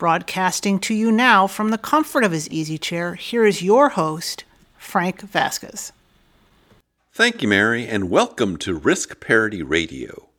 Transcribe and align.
Broadcasting 0.00 0.78
to 0.78 0.94
you 0.94 1.12
now 1.12 1.46
from 1.46 1.68
the 1.68 1.76
comfort 1.76 2.24
of 2.24 2.32
his 2.32 2.48
easy 2.48 2.78
chair, 2.78 3.16
here 3.16 3.44
is 3.44 3.60
your 3.60 3.90
host, 3.90 4.44
Frank 4.78 5.20
Vasquez. 5.20 5.92
Thank 7.12 7.42
you, 7.42 7.48
Mary, 7.48 7.86
and 7.86 8.08
welcome 8.08 8.56
to 8.60 8.74
Risk 8.74 9.20
Parity 9.20 9.62
Radio. 9.62 10.30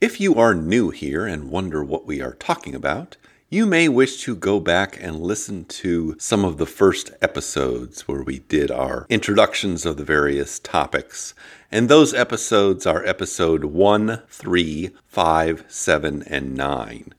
If 0.00 0.20
you 0.20 0.34
are 0.34 0.56
new 0.56 0.90
here 0.90 1.24
and 1.24 1.52
wonder 1.52 1.84
what 1.84 2.04
we 2.04 2.20
are 2.20 2.34
talking 2.34 2.74
about, 2.74 3.16
you 3.48 3.64
may 3.64 3.88
wish 3.88 4.24
to 4.24 4.34
go 4.34 4.58
back 4.58 5.00
and 5.00 5.20
listen 5.20 5.66
to 5.66 6.16
some 6.18 6.44
of 6.44 6.58
the 6.58 6.66
first 6.66 7.12
episodes 7.22 8.08
where 8.08 8.24
we 8.24 8.40
did 8.40 8.72
our 8.72 9.06
introductions 9.08 9.86
of 9.86 9.98
the 9.98 10.04
various 10.04 10.58
topics. 10.58 11.32
And 11.70 11.88
those 11.88 12.12
episodes 12.12 12.86
are 12.86 13.06
episode 13.06 13.66
1, 13.66 14.22
3, 14.28 14.90
5, 15.06 15.64
7, 15.68 16.22
and 16.24 16.56
9. 16.56 17.14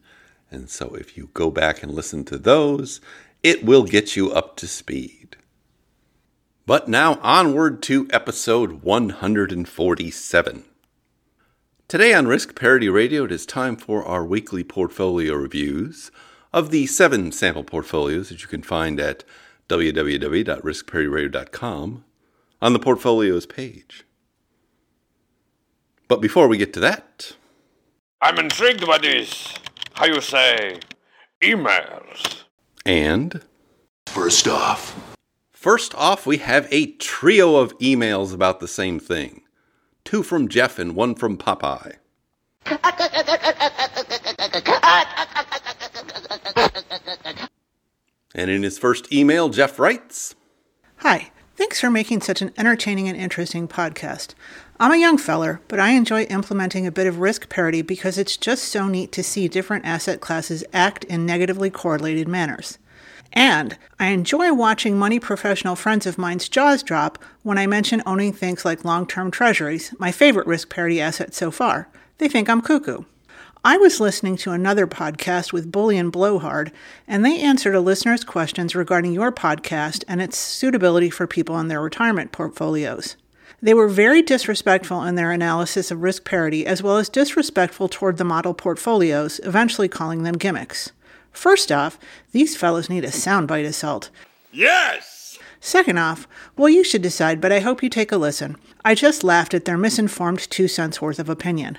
And 0.51 0.69
so 0.69 0.93
if 0.95 1.17
you 1.17 1.29
go 1.33 1.49
back 1.49 1.81
and 1.81 1.93
listen 1.93 2.25
to 2.25 2.37
those, 2.37 2.99
it 3.41 3.63
will 3.63 3.83
get 3.83 4.17
you 4.17 4.31
up 4.31 4.57
to 4.57 4.67
speed. 4.67 5.37
But 6.65 6.89
now 6.89 7.19
onward 7.23 7.81
to 7.83 8.07
episode 8.11 8.83
147. 8.83 10.65
Today 11.87 12.13
on 12.13 12.27
Risk 12.27 12.53
Parity 12.55 12.89
Radio, 12.89 13.23
it 13.25 13.31
is 13.31 13.45
time 13.45 13.77
for 13.77 14.03
our 14.03 14.25
weekly 14.25 14.63
portfolio 14.63 15.33
reviews 15.33 16.11
of 16.53 16.69
the 16.69 16.85
seven 16.85 17.31
sample 17.31 17.63
portfolios 17.63 18.29
that 18.29 18.41
you 18.41 18.47
can 18.47 18.61
find 18.61 18.99
at 18.99 19.23
www.riskparityradio.com 19.69 22.03
on 22.61 22.73
the 22.73 22.79
portfolios 22.79 23.45
page. 23.45 24.03
But 26.07 26.21
before 26.21 26.47
we 26.47 26.57
get 26.57 26.73
to 26.73 26.79
that, 26.81 27.35
I'm 28.21 28.37
intrigued 28.37 28.85
by 28.85 28.97
this 28.97 29.53
how 30.01 30.07
you 30.07 30.19
say, 30.19 30.79
emails. 31.43 32.45
And 32.83 33.45
first 34.07 34.47
off, 34.47 35.15
first 35.53 35.93
off, 35.93 36.25
we 36.25 36.37
have 36.37 36.67
a 36.71 36.93
trio 36.93 37.57
of 37.57 37.77
emails 37.77 38.33
about 38.33 38.59
the 38.59 38.67
same 38.67 38.99
thing 38.99 39.43
two 40.03 40.23
from 40.23 40.47
Jeff 40.47 40.79
and 40.79 40.95
one 40.95 41.13
from 41.13 41.37
Popeye. 41.37 41.97
and 48.33 48.49
in 48.49 48.63
his 48.63 48.79
first 48.79 49.13
email, 49.13 49.49
Jeff 49.49 49.77
writes 49.77 50.20
Hi. 50.20 50.20
For 51.81 51.89
making 51.89 52.21
such 52.21 52.43
an 52.43 52.51
entertaining 52.59 53.07
and 53.07 53.17
interesting 53.17 53.67
podcast. 53.67 54.35
I'm 54.79 54.91
a 54.91 54.97
young 54.97 55.17
feller, 55.17 55.61
but 55.67 55.79
I 55.79 55.93
enjoy 55.93 56.25
implementing 56.25 56.85
a 56.85 56.91
bit 56.91 57.07
of 57.07 57.17
risk 57.17 57.49
parity 57.49 57.81
because 57.81 58.19
it's 58.19 58.37
just 58.37 58.65
so 58.65 58.87
neat 58.87 59.11
to 59.13 59.23
see 59.23 59.47
different 59.47 59.83
asset 59.83 60.21
classes 60.21 60.63
act 60.73 61.05
in 61.05 61.25
negatively 61.25 61.71
correlated 61.71 62.27
manners. 62.27 62.77
And 63.33 63.79
I 63.99 64.09
enjoy 64.09 64.53
watching 64.53 64.99
money 64.99 65.19
professional 65.19 65.75
friends 65.75 66.05
of 66.05 66.19
mine's 66.19 66.47
jaws 66.47 66.83
drop 66.83 67.17
when 67.41 67.57
I 67.57 67.65
mention 67.65 68.03
owning 68.05 68.31
things 68.31 68.63
like 68.63 68.85
long 68.85 69.07
term 69.07 69.31
treasuries, 69.31 69.91
my 69.97 70.11
favorite 70.11 70.45
risk 70.45 70.69
parity 70.69 71.01
asset 71.01 71.33
so 71.33 71.49
far. 71.49 71.87
They 72.19 72.27
think 72.27 72.47
I'm 72.47 72.61
cuckoo. 72.61 73.05
I 73.63 73.77
was 73.77 73.99
listening 73.99 74.37
to 74.37 74.53
another 74.53 74.87
podcast 74.87 75.53
with 75.53 75.71
Bully 75.71 75.95
and 75.95 76.11
Blowhard, 76.11 76.71
and 77.07 77.23
they 77.23 77.39
answered 77.39 77.75
a 77.75 77.79
listener's 77.79 78.23
questions 78.23 78.73
regarding 78.73 79.13
your 79.13 79.31
podcast 79.31 80.03
and 80.07 80.19
its 80.19 80.35
suitability 80.35 81.11
for 81.11 81.27
people 81.27 81.59
in 81.59 81.67
their 81.67 81.79
retirement 81.79 82.31
portfolios. 82.31 83.17
They 83.61 83.75
were 83.75 83.87
very 83.87 84.23
disrespectful 84.23 85.03
in 85.03 85.13
their 85.13 85.31
analysis 85.31 85.91
of 85.91 86.01
risk 86.01 86.25
parity, 86.25 86.65
as 86.65 86.81
well 86.81 86.97
as 86.97 87.07
disrespectful 87.07 87.87
toward 87.87 88.17
the 88.17 88.23
model 88.23 88.55
portfolios, 88.55 89.39
eventually 89.43 89.87
calling 89.87 90.23
them 90.23 90.39
gimmicks. 90.39 90.91
First 91.31 91.71
off, 91.71 91.99
these 92.31 92.57
fellows 92.57 92.89
need 92.89 93.05
a 93.05 93.09
soundbite 93.09 93.65
assault. 93.65 94.09
Yes! 94.51 95.37
Second 95.59 95.99
off, 95.99 96.27
well, 96.57 96.67
you 96.67 96.83
should 96.83 97.03
decide, 97.03 97.39
but 97.39 97.51
I 97.51 97.59
hope 97.59 97.83
you 97.83 97.89
take 97.89 98.11
a 98.11 98.17
listen. 98.17 98.55
I 98.83 98.95
just 98.95 99.23
laughed 99.23 99.53
at 99.53 99.65
their 99.65 99.77
misinformed 99.77 100.49
two 100.49 100.67
cents 100.67 100.99
worth 100.99 101.19
of 101.19 101.29
opinion. 101.29 101.77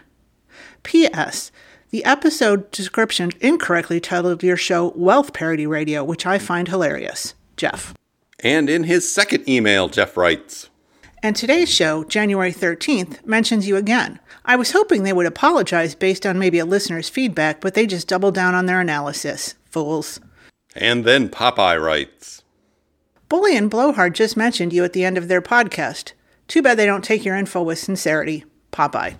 P.S. 0.85 1.51
The 1.93 2.07
episode 2.07 2.71
description 2.71 3.33
incorrectly 3.43 4.01
titled 4.01 4.43
your 4.43 4.57
show 4.57 4.95
Wealth 4.97 5.35
Parity 5.35 5.67
Radio, 5.67 6.03
which 6.03 6.25
I 6.25 6.39
find 6.39 6.67
hilarious. 6.67 7.35
Jeff. 7.59 7.93
And 8.41 8.71
in 8.71 8.85
his 8.85 9.13
second 9.13 9.47
email, 9.47 9.91
Jeff 9.91 10.17
writes 10.17 10.71
And 11.23 11.37
today's 11.37 11.69
show, 11.69 12.03
January 12.05 12.51
13th, 12.51 13.27
mentions 13.27 13.69
you 13.69 13.77
again. 13.77 14.21
I 14.47 14.57
was 14.57 14.73
hoping 14.73 15.03
they 15.03 15.13
would 15.13 15.27
apologize 15.27 15.95
based 15.95 16.25
on 16.25 16.39
maybe 16.39 16.59
a 16.59 16.65
listener's 16.65 17.11
feedback, 17.11 17.61
but 17.61 17.75
they 17.75 17.87
just 17.87 18.09
doubled 18.09 18.35
down 18.35 18.55
on 18.55 18.65
their 18.65 18.81
analysis. 18.81 19.55
Fools. 19.67 20.19
And 20.75 21.05
then 21.05 21.29
Popeye 21.29 21.79
writes 21.79 22.43
Bully 23.29 23.55
and 23.55 23.71
Blowhard 23.71 24.15
just 24.15 24.35
mentioned 24.35 24.73
you 24.73 24.83
at 24.83 24.95
the 24.95 25.05
end 25.05 25.19
of 25.19 25.29
their 25.29 25.43
podcast. 25.43 26.13
Too 26.49 26.63
bad 26.63 26.79
they 26.79 26.87
don't 26.87 27.05
take 27.05 27.27
your 27.27 27.37
info 27.37 27.63
with 27.63 27.79
sincerity. 27.79 28.47
Popeye. 28.73 29.17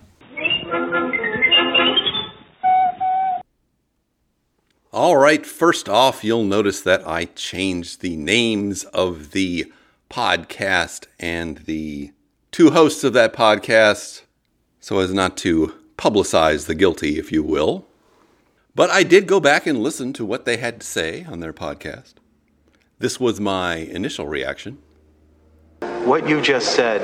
All 4.93 5.17
right, 5.17 5.43
first 5.43 5.89
off, 5.89 6.23
you'll 6.23 6.43
notice 6.43 6.79
that 6.81 7.07
I 7.07 7.25
changed 7.25 8.01
the 8.01 8.15
names 8.15 8.83
of 8.83 9.31
the 9.31 9.73
podcast 10.07 11.07
and 11.19 11.57
the 11.65 12.11
two 12.51 12.69
hosts 12.69 13.03
of 13.03 13.13
that 13.13 13.33
podcast 13.33 14.21
so 14.79 14.99
as 14.99 15.11
not 15.11 15.35
to 15.37 15.73
publicize 15.97 16.67
the 16.67 16.75
guilty, 16.75 17.17
if 17.17 17.31
you 17.31 17.41
will. 17.41 17.87
But 18.75 18.91
I 18.91 19.01
did 19.01 19.25
go 19.25 19.39
back 19.39 19.65
and 19.65 19.81
listen 19.81 20.13
to 20.13 20.23
what 20.23 20.45
they 20.45 20.57
had 20.57 20.81
to 20.81 20.85
say 20.85 21.23
on 21.23 21.39
their 21.39 21.53
podcast. 21.53 22.13
This 22.99 23.19
was 23.19 23.39
my 23.39 23.77
initial 23.77 24.27
reaction. 24.27 24.77
What 26.03 26.29
you 26.29 26.39
just 26.39 26.75
said 26.75 27.01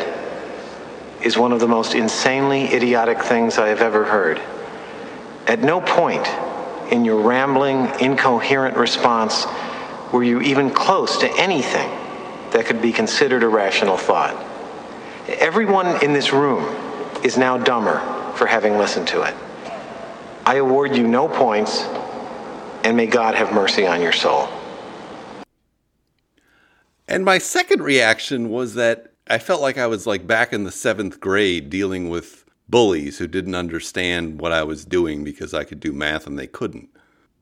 is 1.23 1.39
one 1.39 1.51
of 1.51 1.59
the 1.59 1.67
most 1.67 1.95
insanely 1.95 2.65
idiotic 2.65 3.19
things 3.19 3.57
I 3.57 3.69
have 3.69 3.81
ever 3.81 4.05
heard. 4.05 4.39
At 5.47 5.61
no 5.61 5.81
point 5.81 6.27
in 6.91 7.05
your 7.05 7.21
rambling, 7.21 7.87
incoherent 7.99 8.77
response 8.77 9.45
were 10.11 10.23
you 10.23 10.41
even 10.41 10.71
close 10.71 11.17
to 11.19 11.29
anything 11.39 11.89
that 12.51 12.65
could 12.65 12.81
be 12.81 12.91
considered 12.91 13.43
a 13.43 13.47
rational 13.47 13.97
thought. 13.97 14.35
Everyone 15.27 16.03
in 16.03 16.13
this 16.13 16.33
room 16.33 16.63
is 17.23 17.37
now 17.37 17.57
dumber 17.57 17.99
for 18.35 18.47
having 18.47 18.77
listened 18.77 19.07
to 19.09 19.21
it. 19.21 19.35
I 20.45 20.55
award 20.55 20.95
you 20.95 21.07
no 21.07 21.27
points, 21.27 21.83
and 22.83 22.97
may 22.97 23.05
God 23.05 23.35
have 23.35 23.53
mercy 23.53 23.85
on 23.85 24.01
your 24.01 24.13
soul. 24.13 24.49
And 27.07 27.23
my 27.23 27.37
second 27.37 27.81
reaction 27.81 28.49
was 28.49 28.73
that 28.75 29.13
I 29.27 29.37
felt 29.37 29.61
like 29.61 29.77
I 29.77 29.87
was 29.87 30.07
like 30.07 30.25
back 30.25 30.53
in 30.53 30.63
the 30.63 30.71
seventh 30.71 31.19
grade 31.19 31.69
dealing 31.69 32.09
with 32.09 32.38
bullies 32.69 33.17
who 33.17 33.27
didn't 33.27 33.55
understand 33.55 34.39
what 34.39 34.51
I 34.51 34.63
was 34.63 34.85
doing 34.85 35.23
because 35.23 35.53
I 35.53 35.63
could 35.63 35.79
do 35.79 35.91
math 35.91 36.27
and 36.27 36.37
they 36.37 36.47
couldn't. 36.47 36.89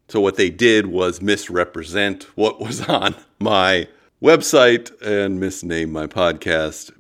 So 0.08 0.22
what 0.22 0.38
they 0.38 0.50
did 0.50 0.88
was 0.88 1.22
misrepresent 1.22 2.24
what 2.36 2.60
was 2.62 2.82
on 2.88 3.16
my 3.40 3.88
website 4.22 4.90
and 5.02 5.40
misname 5.40 5.90
my 5.90 6.08
podcast. 6.08 6.92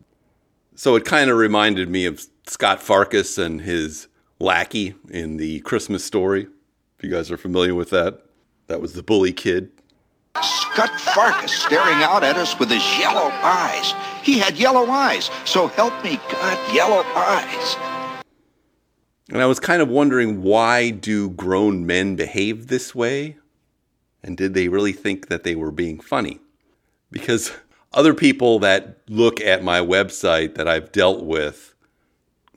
So 0.75 0.95
it 0.95 1.05
kind 1.05 1.29
of 1.29 1.37
reminded 1.37 1.89
me 1.89 2.05
of 2.05 2.25
Scut 2.45 2.79
Farkus 2.79 3.43
and 3.43 3.61
his 3.61 4.07
lackey 4.39 4.93
in 5.09 5.37
the 5.37 5.61
Christmas 5.61 6.03
story. 6.03 6.47
If 6.97 7.03
you 7.03 7.09
guys 7.09 7.31
are 7.31 7.37
familiar 7.37 7.75
with 7.75 7.89
that, 7.91 8.21
that 8.67 8.81
was 8.81 8.93
the 8.93 9.03
bully 9.03 9.33
kid. 9.33 9.71
Scut 10.43 10.91
Farkus 10.91 11.49
staring 11.49 12.03
out 12.03 12.23
at 12.23 12.37
us 12.37 12.59
with 12.59 12.69
his 12.69 12.83
yellow 12.99 13.31
eyes. 13.41 13.93
He 14.21 14.37
had 14.37 14.57
yellow 14.57 14.87
eyes, 14.87 15.31
so 15.45 15.67
help 15.67 15.93
me 16.03 16.19
God, 16.31 16.75
yellow 16.75 17.03
eyes. 17.15 17.86
And 19.29 19.41
I 19.41 19.45
was 19.45 19.59
kind 19.59 19.81
of 19.81 19.89
wondering 19.89 20.41
why 20.41 20.89
do 20.89 21.29
grown 21.29 21.85
men 21.85 22.15
behave 22.15 22.67
this 22.67 22.95
way? 22.95 23.37
And 24.23 24.37
did 24.37 24.53
they 24.53 24.67
really 24.67 24.93
think 24.93 25.27
that 25.27 25.43
they 25.43 25.55
were 25.55 25.71
being 25.71 25.99
funny? 25.99 26.39
Because 27.11 27.51
other 27.93 28.13
people 28.13 28.59
that 28.59 28.99
look 29.07 29.41
at 29.41 29.63
my 29.63 29.79
website 29.79 30.55
that 30.55 30.67
I've 30.67 30.91
dealt 30.91 31.23
with, 31.23 31.75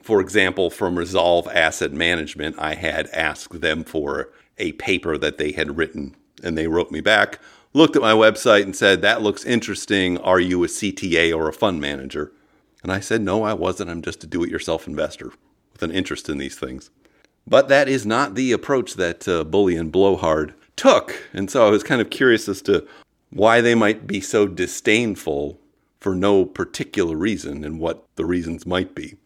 for 0.00 0.20
example, 0.20 0.70
from 0.70 0.98
Resolve 0.98 1.48
Asset 1.48 1.92
Management, 1.92 2.56
I 2.58 2.74
had 2.74 3.08
asked 3.08 3.60
them 3.60 3.84
for 3.84 4.30
a 4.58 4.72
paper 4.72 5.18
that 5.18 5.38
they 5.38 5.52
had 5.52 5.76
written, 5.76 6.16
and 6.42 6.56
they 6.56 6.66
wrote 6.66 6.90
me 6.90 7.00
back, 7.00 7.38
looked 7.72 7.96
at 7.96 8.02
my 8.02 8.12
website 8.12 8.62
and 8.62 8.74
said, 8.74 9.02
That 9.02 9.22
looks 9.22 9.44
interesting. 9.44 10.18
Are 10.18 10.40
you 10.40 10.62
a 10.64 10.68
CTA 10.68 11.36
or 11.36 11.48
a 11.48 11.52
fund 11.52 11.80
manager? 11.80 12.32
And 12.82 12.92
I 12.92 13.00
said, 13.00 13.20
No, 13.20 13.42
I 13.42 13.54
wasn't. 13.54 13.90
I'm 13.90 14.02
just 14.02 14.24
a 14.24 14.26
do 14.26 14.42
it 14.42 14.50
yourself 14.50 14.86
investor 14.86 15.32
with 15.80 15.90
an 15.90 15.96
interest 15.96 16.28
in 16.28 16.38
these 16.38 16.58
things. 16.58 16.90
But 17.46 17.68
that 17.68 17.88
is 17.88 18.06
not 18.06 18.34
the 18.34 18.52
approach 18.52 18.94
that 18.94 19.26
uh, 19.26 19.44
Bully 19.44 19.76
and 19.76 19.90
Blowhard 19.90 20.54
took. 20.76 21.28
And 21.32 21.50
so 21.50 21.66
I 21.66 21.70
was 21.70 21.82
kind 21.82 22.00
of 22.00 22.10
curious 22.10 22.48
as 22.48 22.62
to 22.62 22.86
why 23.30 23.60
they 23.60 23.74
might 23.74 24.06
be 24.06 24.20
so 24.20 24.46
disdainful 24.46 25.58
for 25.98 26.14
no 26.14 26.44
particular 26.44 27.16
reason 27.16 27.64
and 27.64 27.78
what 27.78 28.04
the 28.16 28.24
reasons 28.24 28.66
might 28.66 28.94
be. 28.94 29.16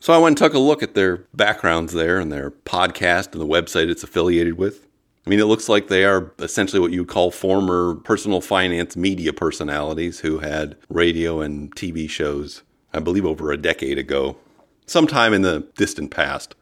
So 0.00 0.12
I 0.12 0.18
went 0.18 0.32
and 0.32 0.36
took 0.36 0.54
a 0.54 0.58
look 0.58 0.82
at 0.82 0.94
their 0.94 1.18
backgrounds 1.34 1.94
there 1.94 2.18
and 2.18 2.30
their 2.30 2.50
podcast 2.50 3.32
and 3.32 3.40
the 3.40 3.46
website 3.46 3.88
it's 3.88 4.02
affiliated 4.02 4.58
with. 4.58 4.86
I 5.26 5.30
mean, 5.30 5.40
it 5.40 5.46
looks 5.46 5.70
like 5.70 5.88
they 5.88 6.04
are 6.04 6.32
essentially 6.38 6.80
what 6.80 6.92
you 6.92 7.00
would 7.00 7.08
call 7.08 7.30
former 7.30 7.94
personal 7.94 8.42
finance 8.42 8.96
media 8.96 9.32
personalities 9.32 10.20
who 10.20 10.40
had 10.40 10.76
radio 10.90 11.40
and 11.40 11.74
TV 11.74 12.10
shows, 12.10 12.62
I 12.92 13.00
believe, 13.00 13.24
over 13.24 13.50
a 13.50 13.56
decade 13.56 13.96
ago, 13.96 14.36
sometime 14.86 15.32
in 15.32 15.42
the 15.42 15.66
distant 15.76 16.10
past. 16.10 16.54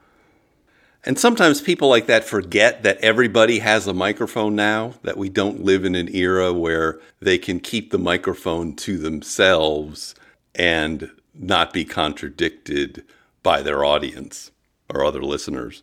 And 1.05 1.19
sometimes 1.19 1.61
people 1.61 1.89
like 1.89 2.07
that 2.07 2.25
forget 2.25 2.85
that 2.85 2.99
everybody 2.99 3.59
has 3.59 3.87
a 3.89 3.95
microphone 3.95 4.55
now, 4.55 4.95
that 5.03 5.17
we 5.17 5.29
don't 5.29 5.65
live 5.65 5.85
in 5.85 5.97
an 5.97 6.15
era 6.15 6.53
where 6.53 7.01
they 7.21 7.39
can 7.39 7.59
keep 7.59 7.91
the 7.91 7.99
microphone 7.99 8.77
to 8.77 8.99
themselves 8.99 10.15
and 10.55 11.11
not 11.35 11.73
be 11.73 11.85
contradicted 11.85 13.05
by 13.43 13.63
their 13.63 13.85
audience 13.85 14.53
or 14.89 15.05
other 15.05 15.23
listeners. 15.23 15.83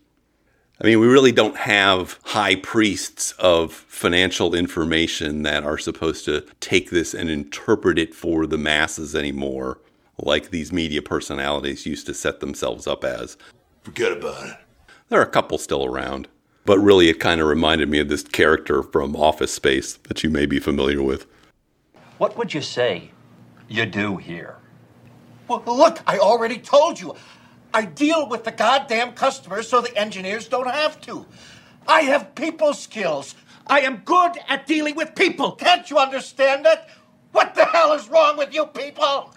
I 0.82 0.86
mean, 0.86 1.02
we 1.02 1.08
really 1.08 1.34
don't 1.34 1.58
have 1.58 2.18
high 2.24 2.56
priests 2.56 3.34
of 3.34 3.74
financial 3.74 4.56
information 4.56 5.44
that 5.44 5.66
are 5.66 5.78
supposed 5.78 6.24
to 6.26 6.46
take 6.62 6.90
this 6.90 7.14
and 7.14 7.30
interpret 7.30 8.00
it 8.00 8.16
for 8.16 8.46
the 8.46 8.58
masses 8.58 9.14
anymore, 9.14 9.80
like 10.24 10.50
these 10.50 10.72
media 10.72 11.02
personalities 11.02 11.86
used 11.86 12.06
to 12.08 12.14
set 12.14 12.40
themselves 12.40 12.88
up 12.88 13.04
as. 13.04 13.38
Forget 13.84 14.12
about 14.12 14.48
it. 14.48 14.56
There 15.10 15.20
are 15.20 15.24
a 15.24 15.30
couple 15.30 15.58
still 15.58 15.86
around, 15.86 16.28
but 16.66 16.78
really 16.80 17.10
it 17.10 17.20
kind 17.20 17.42
of 17.42 17.48
reminded 17.48 17.90
me 17.90 18.00
of 18.00 18.10
this 18.10 18.24
character 18.24 18.84
from 18.84 19.16
Office 19.16 19.54
Space 19.54 19.96
that 20.04 20.24
you 20.24 20.30
may 20.30 20.46
be 20.46 20.60
familiar 20.60 21.02
with. 21.02 21.26
What 22.18 22.38
would 22.38 22.54
you 22.54 22.62
say 22.62 23.12
you 23.68 23.86
do 23.86 24.18
here? 24.18 24.58
Well, 25.48 25.64
look, 25.66 26.00
I 26.06 26.20
already 26.20 26.58
told 26.58 27.00
you. 27.00 27.16
I 27.74 27.86
deal 27.86 28.28
with 28.28 28.44
the 28.44 28.52
goddamn 28.52 29.14
customers 29.14 29.68
so 29.68 29.82
the 29.82 29.96
engineers 29.98 30.48
don't 30.48 30.70
have 30.70 31.00
to. 31.02 31.26
I 31.88 32.02
have 32.02 32.36
people 32.36 32.74
skills. 32.74 33.36
I 33.66 33.82
am 33.82 33.98
good 34.06 34.34
at 34.48 34.68
dealing 34.68 34.96
with 34.96 35.16
people. 35.16 35.54
Can't 35.54 35.90
you 35.90 35.98
understand 35.98 36.66
that? 36.66 36.90
What 37.32 37.56
the 37.56 37.66
hell 37.66 37.94
is 37.94 38.10
wrong 38.10 38.38
with 38.38 38.54
you 38.54 38.66
people? 38.66 39.34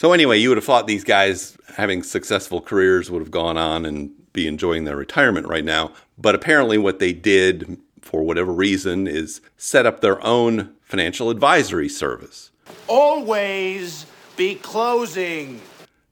So, 0.00 0.14
anyway, 0.14 0.38
you 0.38 0.48
would 0.48 0.56
have 0.56 0.64
thought 0.64 0.86
these 0.86 1.04
guys 1.04 1.58
having 1.76 2.02
successful 2.02 2.62
careers 2.62 3.10
would 3.10 3.20
have 3.20 3.30
gone 3.30 3.58
on 3.58 3.84
and 3.84 4.10
be 4.32 4.46
enjoying 4.46 4.84
their 4.84 4.96
retirement 4.96 5.46
right 5.46 5.62
now. 5.62 5.92
But 6.16 6.34
apparently, 6.34 6.78
what 6.78 7.00
they 7.00 7.12
did, 7.12 7.78
for 8.00 8.22
whatever 8.22 8.50
reason, 8.50 9.06
is 9.06 9.42
set 9.58 9.84
up 9.84 10.00
their 10.00 10.18
own 10.24 10.74
financial 10.84 11.28
advisory 11.28 11.90
service. 11.90 12.50
Always 12.88 14.06
be 14.38 14.54
closing. 14.54 15.60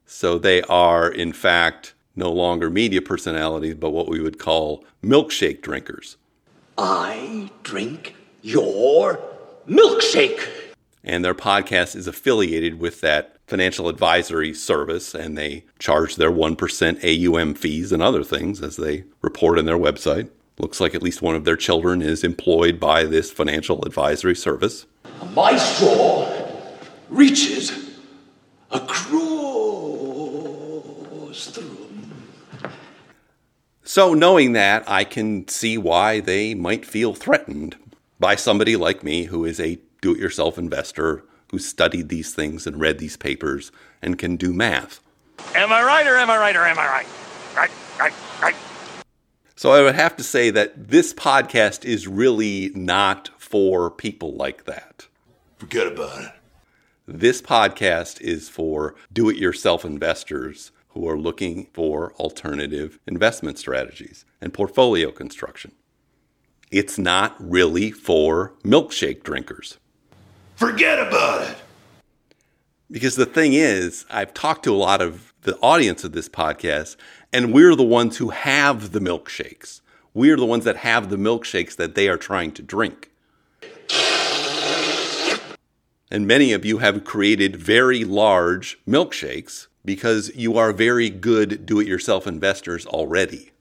So 0.04 0.36
they 0.36 0.60
are, 0.64 1.08
in 1.08 1.32
fact, 1.32 1.94
no 2.14 2.30
longer 2.30 2.68
media 2.68 3.00
personalities, 3.00 3.76
but 3.76 3.92
what 3.92 4.10
we 4.10 4.20
would 4.20 4.38
call 4.38 4.84
milkshake 5.02 5.62
drinkers. 5.62 6.18
I 6.76 7.50
drink 7.62 8.14
your 8.42 9.18
milkshake. 9.66 10.46
And 11.02 11.24
their 11.24 11.34
podcast 11.34 11.96
is 11.96 12.06
affiliated 12.06 12.80
with 12.80 13.00
that 13.00 13.37
financial 13.48 13.88
advisory 13.88 14.52
service, 14.52 15.14
and 15.14 15.36
they 15.36 15.64
charge 15.78 16.16
their 16.16 16.30
1% 16.30 17.34
AUM 17.34 17.54
fees 17.54 17.90
and 17.92 18.02
other 18.02 18.22
things 18.22 18.60
as 18.60 18.76
they 18.76 19.04
report 19.22 19.58
on 19.58 19.64
their 19.64 19.78
website. 19.78 20.28
Looks 20.58 20.80
like 20.80 20.94
at 20.94 21.02
least 21.02 21.22
one 21.22 21.34
of 21.34 21.44
their 21.44 21.56
children 21.56 22.02
is 22.02 22.22
employed 22.22 22.78
by 22.78 23.04
this 23.04 23.32
financial 23.32 23.82
advisory 23.84 24.36
service. 24.36 24.84
My 25.32 25.56
straw 25.56 26.30
reaches 27.08 27.96
across 28.70 29.06
the 31.46 31.62
room. 31.62 32.12
So, 33.82 34.12
knowing 34.12 34.52
that, 34.52 34.84
I 34.86 35.04
can 35.04 35.48
see 35.48 35.78
why 35.78 36.20
they 36.20 36.54
might 36.54 36.84
feel 36.84 37.14
threatened 37.14 37.76
by 38.20 38.36
somebody 38.36 38.76
like 38.76 39.02
me 39.02 39.24
who 39.24 39.46
is 39.46 39.58
a 39.58 39.78
do 40.00 40.14
it 40.14 40.18
yourself 40.18 40.58
investor 40.58 41.24
who 41.50 41.58
studied 41.58 42.08
these 42.08 42.34
things 42.34 42.66
and 42.66 42.80
read 42.80 42.98
these 42.98 43.16
papers 43.16 43.72
and 44.02 44.18
can 44.18 44.36
do 44.36 44.52
math. 44.52 45.00
Am 45.54 45.72
I 45.72 45.82
right 45.82 46.06
or 46.06 46.16
am 46.16 46.30
I 46.30 46.38
right 46.38 46.56
or 46.56 46.64
am 46.64 46.78
I 46.78 46.86
right? 46.86 47.06
Right, 47.56 47.70
right, 47.98 48.12
right. 48.42 48.54
So 49.56 49.72
I 49.72 49.82
would 49.82 49.96
have 49.96 50.16
to 50.16 50.22
say 50.22 50.50
that 50.50 50.88
this 50.88 51.12
podcast 51.12 51.84
is 51.84 52.06
really 52.06 52.70
not 52.74 53.30
for 53.38 53.90
people 53.90 54.34
like 54.34 54.66
that. 54.66 55.08
Forget 55.56 55.86
about 55.88 56.22
it. 56.22 56.30
This 57.06 57.42
podcast 57.42 58.20
is 58.20 58.48
for 58.48 58.94
do 59.12 59.28
it 59.28 59.36
yourself 59.36 59.84
investors 59.84 60.70
who 60.88 61.08
are 61.08 61.18
looking 61.18 61.66
for 61.72 62.12
alternative 62.14 62.98
investment 63.06 63.58
strategies 63.58 64.24
and 64.40 64.52
portfolio 64.52 65.10
construction. 65.10 65.72
It's 66.70 66.98
not 66.98 67.34
really 67.38 67.90
for 67.90 68.54
milkshake 68.62 69.22
drinkers. 69.22 69.78
Forget 70.58 70.98
about 70.98 71.48
it. 71.48 71.56
Because 72.90 73.14
the 73.14 73.26
thing 73.26 73.52
is, 73.52 74.04
I've 74.10 74.34
talked 74.34 74.64
to 74.64 74.74
a 74.74 74.76
lot 74.76 75.00
of 75.00 75.32
the 75.42 75.56
audience 75.58 76.02
of 76.02 76.10
this 76.10 76.28
podcast, 76.28 76.96
and 77.32 77.54
we're 77.54 77.76
the 77.76 77.84
ones 77.84 78.16
who 78.16 78.30
have 78.30 78.90
the 78.90 78.98
milkshakes. 78.98 79.82
We're 80.14 80.36
the 80.36 80.44
ones 80.44 80.64
that 80.64 80.78
have 80.78 81.10
the 81.10 81.16
milkshakes 81.16 81.76
that 81.76 81.94
they 81.94 82.08
are 82.08 82.16
trying 82.16 82.50
to 82.54 82.62
drink. 82.62 83.12
And 86.10 86.26
many 86.26 86.52
of 86.52 86.64
you 86.64 86.78
have 86.78 87.04
created 87.04 87.54
very 87.54 88.02
large 88.02 88.80
milkshakes 88.84 89.68
because 89.84 90.34
you 90.34 90.58
are 90.58 90.72
very 90.72 91.08
good 91.08 91.66
do 91.66 91.78
it 91.78 91.86
yourself 91.86 92.26
investors 92.26 92.84
already. 92.84 93.52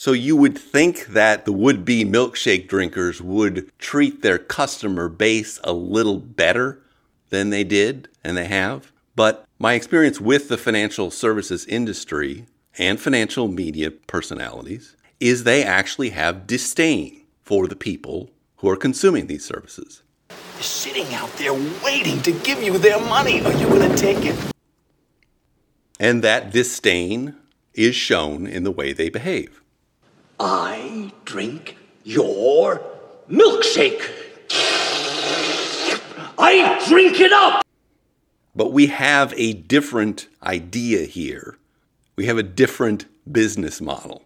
So 0.00 0.12
you 0.12 0.34
would 0.34 0.56
think 0.56 1.08
that 1.08 1.44
the 1.44 1.52
would 1.52 1.84
be 1.84 2.06
milkshake 2.06 2.68
drinkers 2.68 3.20
would 3.20 3.70
treat 3.78 4.22
their 4.22 4.38
customer 4.38 5.10
base 5.10 5.60
a 5.62 5.74
little 5.74 6.18
better 6.18 6.80
than 7.28 7.50
they 7.50 7.64
did 7.64 8.08
and 8.24 8.34
they 8.34 8.46
have. 8.46 8.92
But 9.14 9.44
my 9.58 9.74
experience 9.74 10.18
with 10.18 10.48
the 10.48 10.56
financial 10.56 11.10
services 11.10 11.66
industry 11.66 12.46
and 12.78 12.98
financial 12.98 13.46
media 13.46 13.90
personalities 13.90 14.96
is 15.20 15.44
they 15.44 15.62
actually 15.62 16.08
have 16.10 16.46
disdain 16.46 17.26
for 17.42 17.68
the 17.68 17.76
people 17.76 18.30
who 18.56 18.70
are 18.70 18.76
consuming 18.76 19.26
these 19.26 19.44
services. 19.44 20.02
They're 20.28 20.62
sitting 20.62 21.12
out 21.12 21.30
there 21.32 21.52
waiting 21.84 22.22
to 22.22 22.32
give 22.32 22.62
you 22.62 22.78
their 22.78 23.00
money. 23.00 23.42
Are 23.42 23.52
you 23.52 23.68
going 23.68 23.90
to 23.90 23.96
take 23.98 24.24
it? 24.24 24.52
And 25.98 26.24
that 26.24 26.52
disdain 26.52 27.36
is 27.74 27.94
shown 27.94 28.46
in 28.46 28.64
the 28.64 28.72
way 28.72 28.94
they 28.94 29.10
behave. 29.10 29.60
I 30.42 31.12
drink 31.26 31.76
your 32.02 32.80
milkshake. 33.28 34.10
I 36.38 36.82
drink 36.88 37.20
it 37.20 37.30
up. 37.30 37.62
But 38.56 38.72
we 38.72 38.86
have 38.86 39.34
a 39.36 39.52
different 39.52 40.28
idea 40.42 41.04
here. 41.04 41.58
We 42.16 42.24
have 42.24 42.38
a 42.38 42.42
different 42.42 43.04
business 43.30 43.82
model 43.82 44.24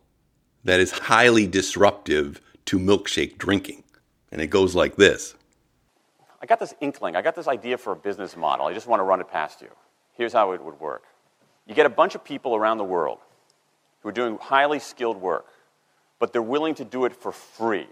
that 0.62 0.78
is 0.78 0.92
highly 0.92 1.48
disruptive 1.48 2.40
to 2.66 2.78
milkshake 2.78 3.36
drinking. 3.36 3.82
And 4.30 4.40
it 4.40 4.46
goes 4.46 4.76
like 4.76 4.94
this 4.94 5.34
I 6.40 6.46
got 6.46 6.60
this 6.60 6.74
inkling, 6.80 7.16
I 7.16 7.22
got 7.22 7.34
this 7.34 7.48
idea 7.48 7.76
for 7.76 7.92
a 7.92 7.96
business 7.96 8.36
model. 8.36 8.66
I 8.66 8.72
just 8.72 8.86
want 8.86 9.00
to 9.00 9.04
run 9.04 9.20
it 9.20 9.28
past 9.28 9.60
you. 9.60 9.68
Here's 10.12 10.32
how 10.32 10.52
it 10.52 10.62
would 10.62 10.78
work 10.78 11.02
you 11.66 11.74
get 11.74 11.86
a 11.86 11.90
bunch 11.90 12.14
of 12.14 12.22
people 12.22 12.54
around 12.54 12.78
the 12.78 12.84
world 12.84 13.18
who 14.02 14.10
are 14.10 14.12
doing 14.12 14.38
highly 14.40 14.78
skilled 14.78 15.16
work, 15.16 15.46
but 16.18 16.32
they're 16.32 16.42
willing 16.42 16.74
to 16.76 16.84
do 16.84 17.04
it 17.04 17.14
for 17.14 17.32
free 17.32 17.88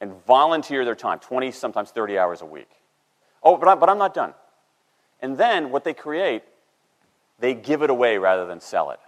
and 0.00 0.12
volunteer 0.26 0.84
their 0.84 0.94
time 0.94 1.18
20, 1.18 1.50
sometimes 1.52 1.90
30 1.90 2.18
hours 2.18 2.42
a 2.42 2.46
week. 2.46 2.70
Oh, 3.42 3.56
but, 3.56 3.68
I, 3.68 3.74
but 3.74 3.88
I'm 3.88 3.98
not 3.98 4.14
done. 4.14 4.34
And 5.20 5.36
then 5.36 5.70
what 5.70 5.84
they 5.84 5.94
create, 5.94 6.42
they 7.38 7.54
give 7.54 7.82
it 7.82 7.90
away 7.90 8.18
rather 8.18 8.46
than 8.46 8.60
sell 8.60 8.90
it. 8.90 9.00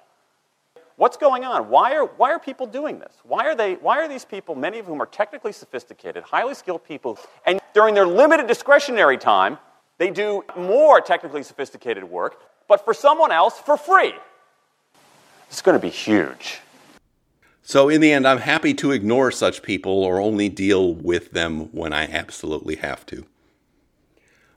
What's 0.97 1.17
going 1.17 1.45
on? 1.45 1.69
Why 1.69 1.97
are, 1.97 2.05
why 2.05 2.31
are 2.33 2.39
people 2.39 2.67
doing 2.67 3.01
this? 3.01 3.13
Why 3.25 3.47
are, 3.47 3.57
they, 3.57 3.75
why 3.75 3.99
are 3.99 4.09
these 4.09 4.25
people, 4.25 4.55
many 4.55 4.79
of 4.79 4.87
whom 4.87 5.03
are 5.03 5.07
technically 5.07 5.51
sophisticated, 5.53 6.23
highly 6.23 6.55
skilled 6.55 6.85
people, 6.85 7.19
and 7.45 7.61
during 7.75 7.97
their 7.97 8.07
limited 8.07 8.47
discretionary 8.47 9.19
time, 9.19 9.59
they 9.99 10.11
do 10.11 10.45
more 10.57 11.01
technically 11.01 11.43
sophisticated 11.43 12.05
work, 12.05 12.41
but 12.69 12.85
for 12.85 12.95
someone 12.95 13.33
else 13.33 13.59
for 13.59 13.77
free? 13.77 14.15
It's 15.49 15.63
going 15.63 15.77
to 15.77 15.83
be 15.83 15.91
huge. 15.91 16.61
So, 17.67 17.89
in 17.89 18.03
the 18.03 18.13
end, 18.13 18.29
I'm 18.29 18.41
happy 18.41 18.75
to 18.75 18.93
ignore 18.93 19.31
such 19.31 19.63
people 19.63 20.05
or 20.05 20.21
only 20.21 20.51
deal 20.51 20.93
with 20.95 21.31
them 21.31 21.73
when 21.73 21.95
I 21.95 22.05
absolutely 22.05 22.77
have 22.77 23.07
to. 23.07 23.25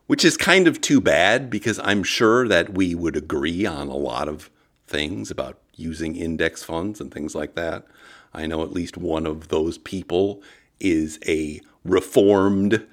Which 0.07 0.25
is 0.25 0.35
kind 0.35 0.67
of 0.67 0.81
too 0.81 0.99
bad 0.99 1.49
because 1.49 1.79
I'm 1.85 2.03
sure 2.03 2.49
that 2.49 2.73
we 2.73 2.93
would 2.95 3.15
agree 3.15 3.65
on 3.65 3.87
a 3.87 3.95
lot 3.95 4.27
of 4.27 4.49
things 4.87 5.31
about 5.31 5.57
using 5.73 6.17
index 6.17 6.63
funds 6.63 6.99
and 6.99 7.09
things 7.09 7.33
like 7.33 7.55
that. 7.55 7.85
I 8.33 8.45
know 8.45 8.61
at 8.61 8.73
least 8.73 8.97
one 8.97 9.25
of 9.25 9.47
those 9.47 9.77
people 9.77 10.43
is 10.81 11.17
a 11.25 11.61
reformed 11.85 12.85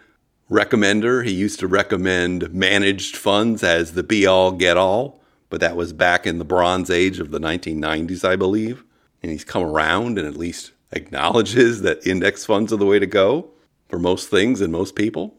recommender. 0.48 1.24
He 1.24 1.32
used 1.32 1.58
to 1.58 1.66
recommend 1.66 2.54
managed 2.54 3.16
funds 3.16 3.64
as 3.64 3.94
the 3.94 4.04
be 4.04 4.26
all 4.26 4.52
get 4.52 4.76
all, 4.76 5.20
but 5.50 5.60
that 5.60 5.74
was 5.74 5.92
back 5.92 6.24
in 6.24 6.38
the 6.38 6.44
Bronze 6.44 6.88
Age 6.88 7.18
of 7.18 7.32
the 7.32 7.40
1990s, 7.40 8.24
I 8.24 8.36
believe. 8.36 8.83
And 9.24 9.30
he's 9.30 9.42
come 9.42 9.62
around 9.62 10.18
and 10.18 10.28
at 10.28 10.36
least 10.36 10.72
acknowledges 10.92 11.80
that 11.80 12.06
index 12.06 12.44
funds 12.44 12.74
are 12.74 12.76
the 12.76 12.84
way 12.84 12.98
to 12.98 13.06
go 13.06 13.48
for 13.88 13.98
most 13.98 14.28
things 14.28 14.60
and 14.60 14.70
most 14.70 14.94
people. 14.94 15.34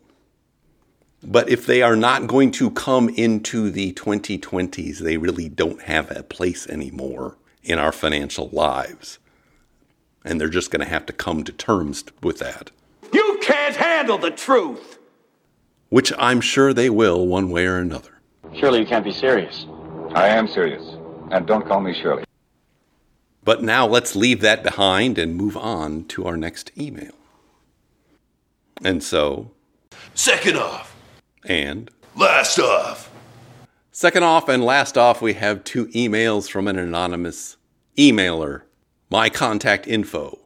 But 1.21 1.49
if 1.49 1.67
they 1.67 1.83
are 1.83 1.95
not 1.95 2.25
going 2.25 2.49
to 2.53 2.71
come 2.71 3.09
into 3.09 3.69
the 3.69 3.93
2020s, 3.93 4.97
they 4.97 5.17
really 5.17 5.49
don't 5.49 5.83
have 5.83 6.09
a 6.09 6.23
place 6.23 6.65
anymore 6.65 7.37
in 7.61 7.77
our 7.77 7.91
financial 7.91 8.49
lives. 8.49 9.19
And 10.23 10.41
they're 10.41 10.49
just 10.49 10.71
going 10.71 10.83
to 10.83 10.91
have 10.91 11.05
to 11.05 11.13
come 11.13 11.43
to 11.43 11.51
terms 11.51 12.05
with 12.23 12.39
that. 12.39 12.71
You 13.13 13.37
can't 13.43 13.75
handle 13.75 14.17
the 14.17 14.31
truth! 14.31 14.97
Which 15.89 16.11
I'm 16.17 16.41
sure 16.41 16.73
they 16.73 16.89
will 16.89 17.27
one 17.27 17.51
way 17.51 17.67
or 17.67 17.77
another. 17.77 18.19
Surely 18.55 18.79
you 18.79 18.87
can't 18.87 19.05
be 19.05 19.13
serious. 19.13 19.67
I 20.15 20.29
am 20.29 20.47
serious. 20.47 20.81
And 21.29 21.45
don't 21.45 21.67
call 21.67 21.81
me 21.81 21.93
Shirley. 21.93 22.25
But 23.45 23.61
now 23.61 23.87
let's 23.87 24.15
leave 24.15 24.41
that 24.41 24.63
behind 24.63 25.17
and 25.19 25.35
move 25.35 25.55
on 25.55 26.05
to 26.05 26.25
our 26.25 26.35
next 26.35 26.71
email. 26.77 27.13
And 28.83 29.01
so. 29.03 29.51
Second 30.15 30.57
off. 30.57 30.95
And. 31.45 31.91
Last 32.15 32.59
off. 32.59 33.11
Second 33.91 34.23
off 34.23 34.49
and 34.49 34.65
last 34.65 34.97
off, 34.97 35.21
we 35.21 35.33
have 35.35 35.63
two 35.63 35.85
emails 35.87 36.49
from 36.49 36.67
an 36.67 36.77
anonymous 36.77 37.55
emailer. 37.97 38.63
My 39.09 39.29
contact 39.29 39.87
info. 39.87 40.39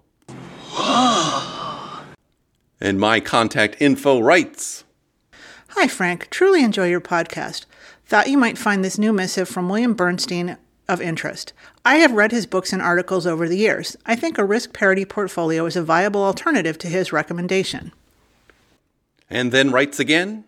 and 2.82 3.00
my 3.00 3.20
contact 3.22 3.78
info 3.80 4.20
writes 4.20 4.84
Hi, 5.70 5.88
Frank. 5.88 6.30
Truly 6.30 6.64
enjoy 6.64 6.90
your 6.90 7.02
podcast. 7.02 7.66
Thought 8.06 8.30
you 8.30 8.38
might 8.38 8.58
find 8.58 8.84
this 8.84 8.98
new 8.98 9.14
missive 9.14 9.48
from 9.48 9.70
William 9.70 9.94
Bernstein 9.94 10.58
of 10.90 11.00
interest. 11.00 11.54
I 11.86 11.96
have 11.96 12.12
read 12.12 12.32
his 12.32 12.46
books 12.46 12.74
and 12.74 12.82
articles 12.82 13.26
over 13.26 13.48
the 13.48 13.58
years. 13.58 13.96
I 14.06 14.16
think 14.16 14.38
a 14.38 14.46
risk 14.46 14.74
parity 14.74 15.06
portfolio 15.06 15.66
is 15.66 15.76
a 15.76 15.84
viable 15.84 16.24
alternative 16.24 16.78
to 16.80 16.88
his 16.88 17.14
recommendation. 17.14 17.94
And 19.30 19.52
then 19.52 19.72
writes 19.72 20.00
again 20.00 20.44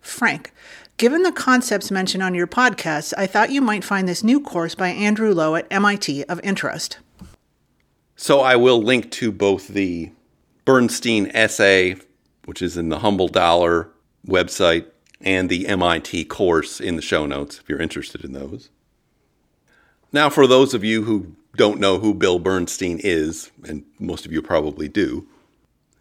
Frank, 0.00 0.52
given 0.96 1.22
the 1.22 1.32
concepts 1.32 1.90
mentioned 1.90 2.22
on 2.22 2.34
your 2.34 2.46
podcast, 2.46 3.12
I 3.18 3.26
thought 3.26 3.50
you 3.50 3.60
might 3.60 3.84
find 3.84 4.08
this 4.08 4.24
new 4.24 4.40
course 4.40 4.74
by 4.74 4.88
Andrew 4.88 5.32
Lo 5.32 5.54
at 5.56 5.66
MIT 5.70 6.24
of 6.24 6.40
interest. 6.42 6.98
So 8.16 8.40
I 8.40 8.56
will 8.56 8.82
link 8.82 9.10
to 9.12 9.32
both 9.32 9.68
the 9.68 10.10
Bernstein 10.64 11.30
essay, 11.34 11.96
which 12.44 12.62
is 12.62 12.76
in 12.76 12.88
the 12.88 13.00
Humble 13.00 13.28
Dollar 13.28 13.90
website, 14.26 14.86
and 15.20 15.48
the 15.48 15.66
MIT 15.66 16.26
course 16.26 16.80
in 16.80 16.96
the 16.96 17.02
show 17.02 17.26
notes 17.26 17.58
if 17.58 17.68
you're 17.68 17.80
interested 17.80 18.24
in 18.24 18.32
those. 18.32 18.70
Now, 20.14 20.30
for 20.30 20.46
those 20.46 20.74
of 20.74 20.84
you 20.84 21.02
who 21.02 21.34
don't 21.56 21.80
know 21.80 21.98
who 21.98 22.14
Bill 22.14 22.38
Bernstein 22.38 23.00
is, 23.02 23.50
and 23.68 23.84
most 23.98 24.24
of 24.24 24.30
you 24.30 24.42
probably 24.42 24.86
do, 24.86 25.26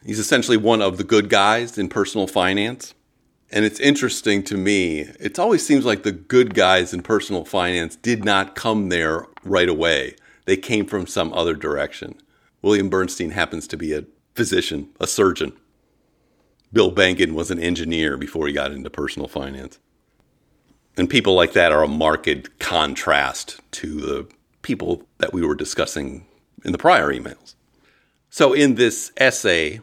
he's 0.06 0.20
essentially 0.20 0.56
one 0.56 0.84
of 0.84 1.00
the 1.00 1.04
good 1.04 1.30
guys 1.30 1.80
in 1.80 1.90
personal 1.90 2.28
finance. 2.28 2.94
And 3.52 3.66
it's 3.66 3.80
interesting 3.80 4.44
to 4.44 4.56
me, 4.56 5.00
it 5.20 5.40
always 5.40 5.66
seems 5.66 5.84
like 5.84 6.04
the 6.04 6.12
good 6.12 6.54
guys 6.54 6.94
in 6.94 7.02
personal 7.02 7.44
finance 7.44 7.96
did 7.96 8.24
not 8.24 8.54
come 8.54 8.90
there 8.90 9.26
right 9.44 9.68
away. 9.68 10.16
They 10.46 10.58
came 10.58 10.86
from 10.86 11.08
some 11.08 11.34
other 11.34 11.56
direction. 11.56 12.14
William 12.62 12.90
Bernstein 12.90 13.32
happens 13.32 13.68
to 13.70 13.78
be 13.78 13.94
a 13.94 14.06
physician, 14.36 14.90
a 15.00 15.08
surgeon. 15.08 15.54
Bill 16.72 16.92
Bengen 16.94 17.32
was 17.32 17.50
an 17.50 17.60
engineer 17.60 18.16
before 18.16 18.46
he 18.46 18.54
got 18.54 18.74
into 18.74 18.92
personal 18.92 19.28
finance. 19.28 19.80
And 20.96 21.10
people 21.10 21.34
like 21.34 21.54
that 21.54 21.72
are 21.72 21.84
a 21.84 21.88
marked 21.88 22.60
contrast 22.60 23.60
to 23.72 24.00
the 24.00 24.28
people 24.62 25.04
that 25.18 25.34
we 25.34 25.46
were 25.46 25.56
discussing 25.56 26.26
in 26.64 26.72
the 26.72 26.78
prior 26.78 27.12
emails. 27.12 27.56
So, 28.30 28.54
in 28.54 28.76
this 28.76 29.12
essay, 29.18 29.82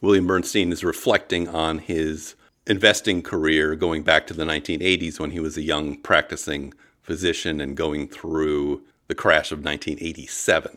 William 0.00 0.26
Bernstein 0.26 0.72
is 0.72 0.84
reflecting 0.84 1.48
on 1.48 1.78
his 1.78 2.34
investing 2.66 3.22
career 3.22 3.74
going 3.74 4.02
back 4.02 4.26
to 4.26 4.34
the 4.34 4.44
1980s 4.44 5.18
when 5.18 5.30
he 5.30 5.40
was 5.40 5.56
a 5.56 5.62
young 5.62 5.96
practicing 5.96 6.74
physician 7.02 7.60
and 7.60 7.76
going 7.76 8.06
through 8.06 8.82
the 9.08 9.14
crash 9.14 9.50
of 9.50 9.64
1987. 9.64 10.76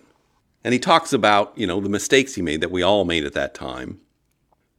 And 0.64 0.74
he 0.74 0.80
talks 0.80 1.12
about, 1.12 1.54
you 1.56 1.68
know, 1.68 1.82
the 1.82 1.90
mistakes 1.90 2.36
he 2.36 2.42
made 2.42 2.62
that 2.62 2.72
we 2.72 2.82
all 2.82 3.04
made 3.04 3.26
at 3.26 3.34
that 3.34 3.54
time. 3.54 4.00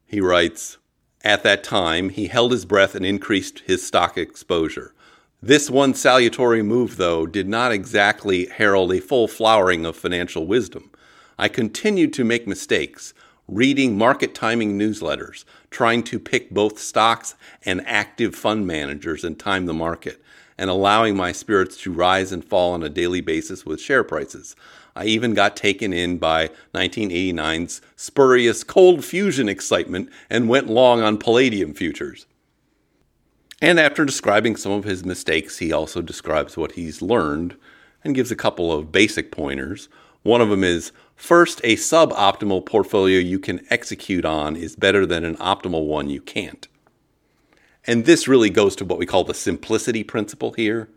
He 0.07 0.21
writes, 0.21 0.79
at 1.25 1.43
that 1.45 1.63
time, 1.63 2.09
he 2.09 2.27
held 2.27 2.53
his 2.53 2.65
breath 2.65 2.95
and 2.95 3.07
increased 3.07 3.61
his 3.61 3.87
stock 3.87 4.19
exposure. 4.19 4.95
This 5.41 5.69
one 5.71 5.95
salutary 5.95 6.63
move, 6.63 6.97
though, 6.97 7.27
did 7.27 7.49
not 7.49 7.73
exactly 7.73 8.47
herald 8.47 8.93
a 8.93 9.01
full 9.01 9.27
flowering 9.27 9.85
of 9.85 9.97
financial 9.97 10.47
wisdom. 10.47 10.91
I 11.39 11.49
continued 11.49 12.13
to 12.15 12.25
make 12.25 12.47
mistakes, 12.47 13.15
reading 13.49 13.99
market 13.99 14.35
timing 14.35 14.79
newsletters, 14.79 15.45
trying 15.71 16.05
to 16.05 16.21
pick 16.21 16.51
both 16.51 16.79
stocks 16.79 17.35
and 17.65 17.87
active 17.87 18.35
fund 18.37 18.67
managers 18.67 19.25
and 19.25 19.39
time 19.39 19.67
the 19.67 19.75
market, 19.75 20.23
and 20.57 20.71
allowing 20.71 21.17
my 21.17 21.33
spirits 21.33 21.77
to 21.79 21.93
rise 21.93 22.31
and 22.31 22.45
fall 22.45 22.73
on 22.73 22.83
a 22.83 22.89
daily 22.89 23.21
basis 23.21 23.67
with 23.67 23.81
share 23.81 24.05
prices. 24.05 24.55
I 24.95 25.07
even 25.07 25.35
got 25.35 25.57
taken 25.57 25.93
in 25.93 26.19
by 26.19 26.51
1989's 26.75 27.81
spurious 27.97 28.63
cold 28.63 29.05
fusion 29.05 29.49
excitement 29.49 30.11
and 30.29 30.49
went 30.49 30.69
long 30.69 31.01
on 31.01 31.19
palladium 31.19 31.73
futures. 31.75 32.27
And 33.61 33.79
after 33.79 34.05
describing 34.05 34.57
some 34.57 34.73
of 34.73 34.85
his 34.85 35.05
mistakes, 35.05 35.59
he 35.59 35.73
also 35.73 36.03
describes 36.03 36.57
what 36.57 36.73
he's 36.73 37.01
learned 37.01 37.57
and 38.05 38.15
gives 38.15 38.31
a 38.31 38.37
couple 38.37 38.73
of 38.73 38.91
basic 38.91 39.31
pointers. 39.31 39.89
One 40.25 40.41
of 40.41 40.51
them 40.51 40.65
is 40.65 40.93
first, 41.15 41.61
a 41.63 41.77
suboptimal 41.77 42.67
portfolio 42.67 43.19
you 43.19 43.39
can 43.39 43.65
execute 43.71 44.25
on 44.25 44.57
is 44.57 44.77
better 44.77 45.07
than 45.07 45.25
an 45.25 45.37
optimal 45.37 45.87
one 45.87 46.11
you 46.11 46.21
can't. 46.21 46.67
And 47.87 48.05
this 48.05 48.29
really 48.29 48.51
goes 48.51 48.77
to 48.77 48.85
what 48.85 48.99
we 48.99 49.07
call 49.07 49.25
the 49.25 49.35
simplicity 49.35 50.05
principle 50.05 50.53
here 50.53 50.89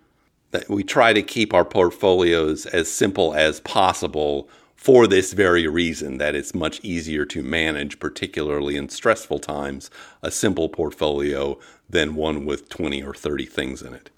that 0.56 0.70
we 0.70 0.84
try 0.84 1.12
to 1.12 1.22
keep 1.22 1.54
our 1.54 1.66
portfolios 1.66 2.66
as 2.68 2.90
simple 2.90 3.34
as 3.34 3.60
possible 3.60 4.48
for 4.74 5.06
this 5.06 5.34
very 5.34 5.68
reason 5.68 6.18
that 6.18 6.34
it's 6.34 6.56
much 6.56 6.80
easier 6.82 7.26
to 7.26 7.44
manage, 7.44 8.00
particularly 8.00 8.78
in 8.78 8.88
stressful 8.88 9.40
times, 9.40 9.90
a 10.24 10.32
simple 10.32 10.70
portfolio 10.70 11.60
than 11.90 12.16
one 12.16 12.46
with 12.46 12.70
20 12.70 13.04
or 13.04 13.14
30 13.14 13.46
things 13.46 13.82
in 13.82 13.94
it. 13.94 14.10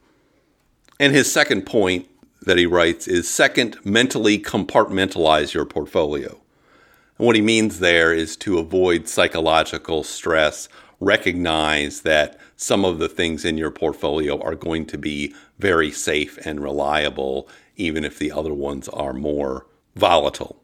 And 0.99 1.11
his 1.11 1.31
second 1.31 1.65
point 1.65 2.07
that 2.43 2.59
he 2.59 2.67
writes 2.67 3.07
is 3.07 3.27
second, 3.27 3.77
mentally 3.83 4.37
compartmentalize 4.37 5.55
your 5.55 5.65
portfolio. 5.65 6.39
And 7.17 7.25
what 7.25 7.35
he 7.35 7.41
means 7.41 7.79
there 7.79 8.13
is 8.13 8.37
to 8.37 8.59
avoid 8.59 9.07
psychological 9.07 10.03
stress, 10.03 10.69
recognize 10.99 12.01
that 12.01 12.39
some 12.55 12.83
of 12.83 12.99
the 12.99 13.09
things 13.09 13.45
in 13.45 13.57
your 13.57 13.71
portfolio 13.71 14.41
are 14.41 14.55
going 14.55 14.85
to 14.87 14.97
be 14.97 15.33
very 15.59 15.91
safe 15.91 16.37
and 16.45 16.59
reliable, 16.59 17.47
even 17.75 18.03
if 18.03 18.17
the 18.17 18.31
other 18.31 18.53
ones 18.53 18.89
are 18.89 19.13
more 19.13 19.67
volatile. 19.95 20.61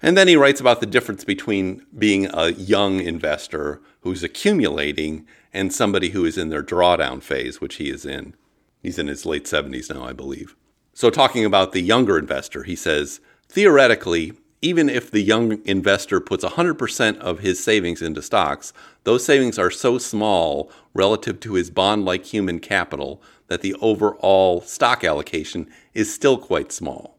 And 0.00 0.16
then 0.16 0.28
he 0.28 0.36
writes 0.36 0.60
about 0.60 0.80
the 0.80 0.86
difference 0.86 1.24
between 1.24 1.84
being 1.96 2.28
a 2.32 2.50
young 2.50 3.00
investor 3.00 3.80
who's 4.00 4.22
accumulating 4.22 5.26
and 5.52 5.72
somebody 5.72 6.10
who 6.10 6.24
is 6.24 6.36
in 6.36 6.50
their 6.50 6.62
drawdown 6.62 7.22
phase, 7.22 7.60
which 7.60 7.76
he 7.76 7.88
is 7.88 8.04
in. 8.04 8.34
He's 8.82 8.98
in 8.98 9.06
his 9.06 9.24
late 9.24 9.44
70s 9.44 9.92
now, 9.92 10.04
I 10.04 10.12
believe. 10.12 10.54
So, 10.92 11.10
talking 11.10 11.44
about 11.44 11.72
the 11.72 11.80
younger 11.80 12.18
investor, 12.18 12.64
he 12.64 12.76
says 12.76 13.20
theoretically, 13.48 14.34
even 14.64 14.88
if 14.88 15.10
the 15.10 15.20
young 15.20 15.62
investor 15.66 16.20
puts 16.20 16.42
100% 16.42 17.18
of 17.18 17.40
his 17.40 17.62
savings 17.62 18.00
into 18.00 18.22
stocks, 18.22 18.72
those 19.02 19.22
savings 19.22 19.58
are 19.58 19.70
so 19.70 19.98
small 19.98 20.70
relative 20.94 21.38
to 21.38 21.52
his 21.52 21.68
bond 21.68 22.06
like 22.06 22.24
human 22.24 22.58
capital 22.58 23.22
that 23.48 23.60
the 23.60 23.74
overall 23.82 24.62
stock 24.62 25.04
allocation 25.04 25.70
is 25.92 26.12
still 26.12 26.38
quite 26.38 26.72
small. 26.72 27.18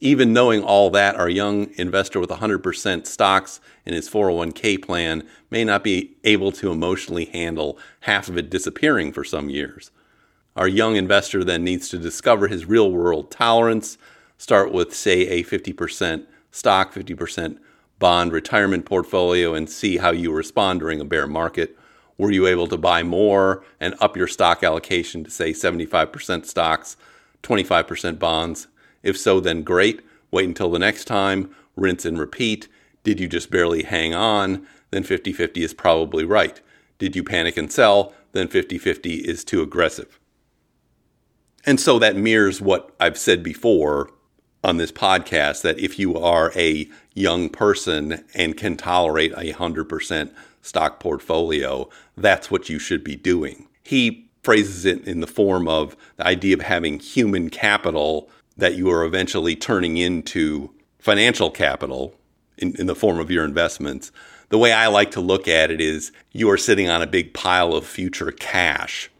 Even 0.00 0.32
knowing 0.32 0.60
all 0.60 0.90
that, 0.90 1.14
our 1.14 1.28
young 1.28 1.70
investor 1.76 2.18
with 2.18 2.30
100% 2.30 3.06
stocks 3.06 3.60
in 3.84 3.94
his 3.94 4.10
401k 4.10 4.82
plan 4.82 5.22
may 5.52 5.62
not 5.62 5.84
be 5.84 6.16
able 6.24 6.50
to 6.50 6.72
emotionally 6.72 7.26
handle 7.26 7.78
half 8.00 8.28
of 8.28 8.36
it 8.36 8.50
disappearing 8.50 9.12
for 9.12 9.22
some 9.22 9.48
years. 9.48 9.92
Our 10.56 10.66
young 10.66 10.96
investor 10.96 11.44
then 11.44 11.62
needs 11.62 11.88
to 11.90 11.98
discover 11.98 12.48
his 12.48 12.66
real 12.66 12.90
world 12.90 13.30
tolerance, 13.30 13.98
start 14.38 14.72
with, 14.72 14.94
say, 14.94 15.26
a 15.28 15.44
50% 15.44 16.26
stock, 16.50 16.92
50% 16.92 17.58
bond 17.98 18.32
retirement 18.32 18.84
portfolio 18.84 19.54
and 19.54 19.70
see 19.70 19.96
how 19.96 20.10
you 20.10 20.32
respond 20.32 20.80
during 20.80 21.00
a 21.00 21.04
bear 21.04 21.26
market. 21.26 21.76
Were 22.18 22.30
you 22.30 22.46
able 22.46 22.66
to 22.68 22.76
buy 22.76 23.02
more 23.02 23.64
and 23.80 23.94
up 24.00 24.16
your 24.16 24.26
stock 24.26 24.62
allocation 24.62 25.24
to, 25.24 25.30
say, 25.30 25.52
75% 25.52 26.46
stocks, 26.46 26.96
25% 27.42 28.18
bonds? 28.18 28.68
If 29.02 29.18
so, 29.18 29.40
then 29.40 29.62
great. 29.62 30.00
Wait 30.30 30.48
until 30.48 30.70
the 30.70 30.78
next 30.78 31.04
time, 31.04 31.54
rinse 31.76 32.04
and 32.04 32.18
repeat. 32.18 32.68
Did 33.04 33.20
you 33.20 33.28
just 33.28 33.50
barely 33.50 33.84
hang 33.84 34.14
on? 34.14 34.66
Then 34.90 35.02
50 35.02 35.32
50 35.32 35.62
is 35.62 35.74
probably 35.74 36.24
right. 36.24 36.60
Did 36.98 37.14
you 37.14 37.22
panic 37.22 37.56
and 37.56 37.70
sell? 37.70 38.14
Then 38.32 38.48
50 38.48 38.78
50 38.78 39.14
is 39.16 39.44
too 39.44 39.62
aggressive. 39.62 40.18
And 41.64 41.80
so 41.80 41.98
that 41.98 42.16
mirrors 42.16 42.60
what 42.60 42.94
I've 42.98 43.18
said 43.18 43.42
before 43.42 44.10
on 44.66 44.78
this 44.78 44.90
podcast 44.90 45.62
that 45.62 45.78
if 45.78 45.96
you 45.96 46.18
are 46.18 46.50
a 46.56 46.88
young 47.14 47.48
person 47.48 48.24
and 48.34 48.56
can 48.56 48.76
tolerate 48.76 49.30
a 49.32 49.52
100% 49.52 50.30
stock 50.60 50.98
portfolio, 50.98 51.88
that's 52.16 52.50
what 52.50 52.68
you 52.68 52.76
should 52.76 53.04
be 53.04 53.14
doing. 53.14 53.68
He 53.84 54.28
phrases 54.42 54.84
it 54.84 55.06
in 55.06 55.20
the 55.20 55.28
form 55.28 55.68
of 55.68 55.96
the 56.16 56.26
idea 56.26 56.56
of 56.56 56.62
having 56.62 56.98
human 56.98 57.48
capital 57.48 58.28
that 58.56 58.74
you 58.74 58.90
are 58.90 59.04
eventually 59.04 59.54
turning 59.54 59.98
into 59.98 60.72
financial 60.98 61.48
capital 61.48 62.16
in, 62.58 62.74
in 62.74 62.86
the 62.86 62.96
form 62.96 63.20
of 63.20 63.30
your 63.30 63.44
investments. 63.44 64.10
The 64.48 64.58
way 64.58 64.72
I 64.72 64.88
like 64.88 65.12
to 65.12 65.20
look 65.20 65.46
at 65.46 65.70
it 65.70 65.80
is 65.80 66.10
you 66.32 66.50
are 66.50 66.58
sitting 66.58 66.88
on 66.88 67.02
a 67.02 67.06
big 67.06 67.34
pile 67.34 67.72
of 67.72 67.86
future 67.86 68.32
cash 68.32 69.10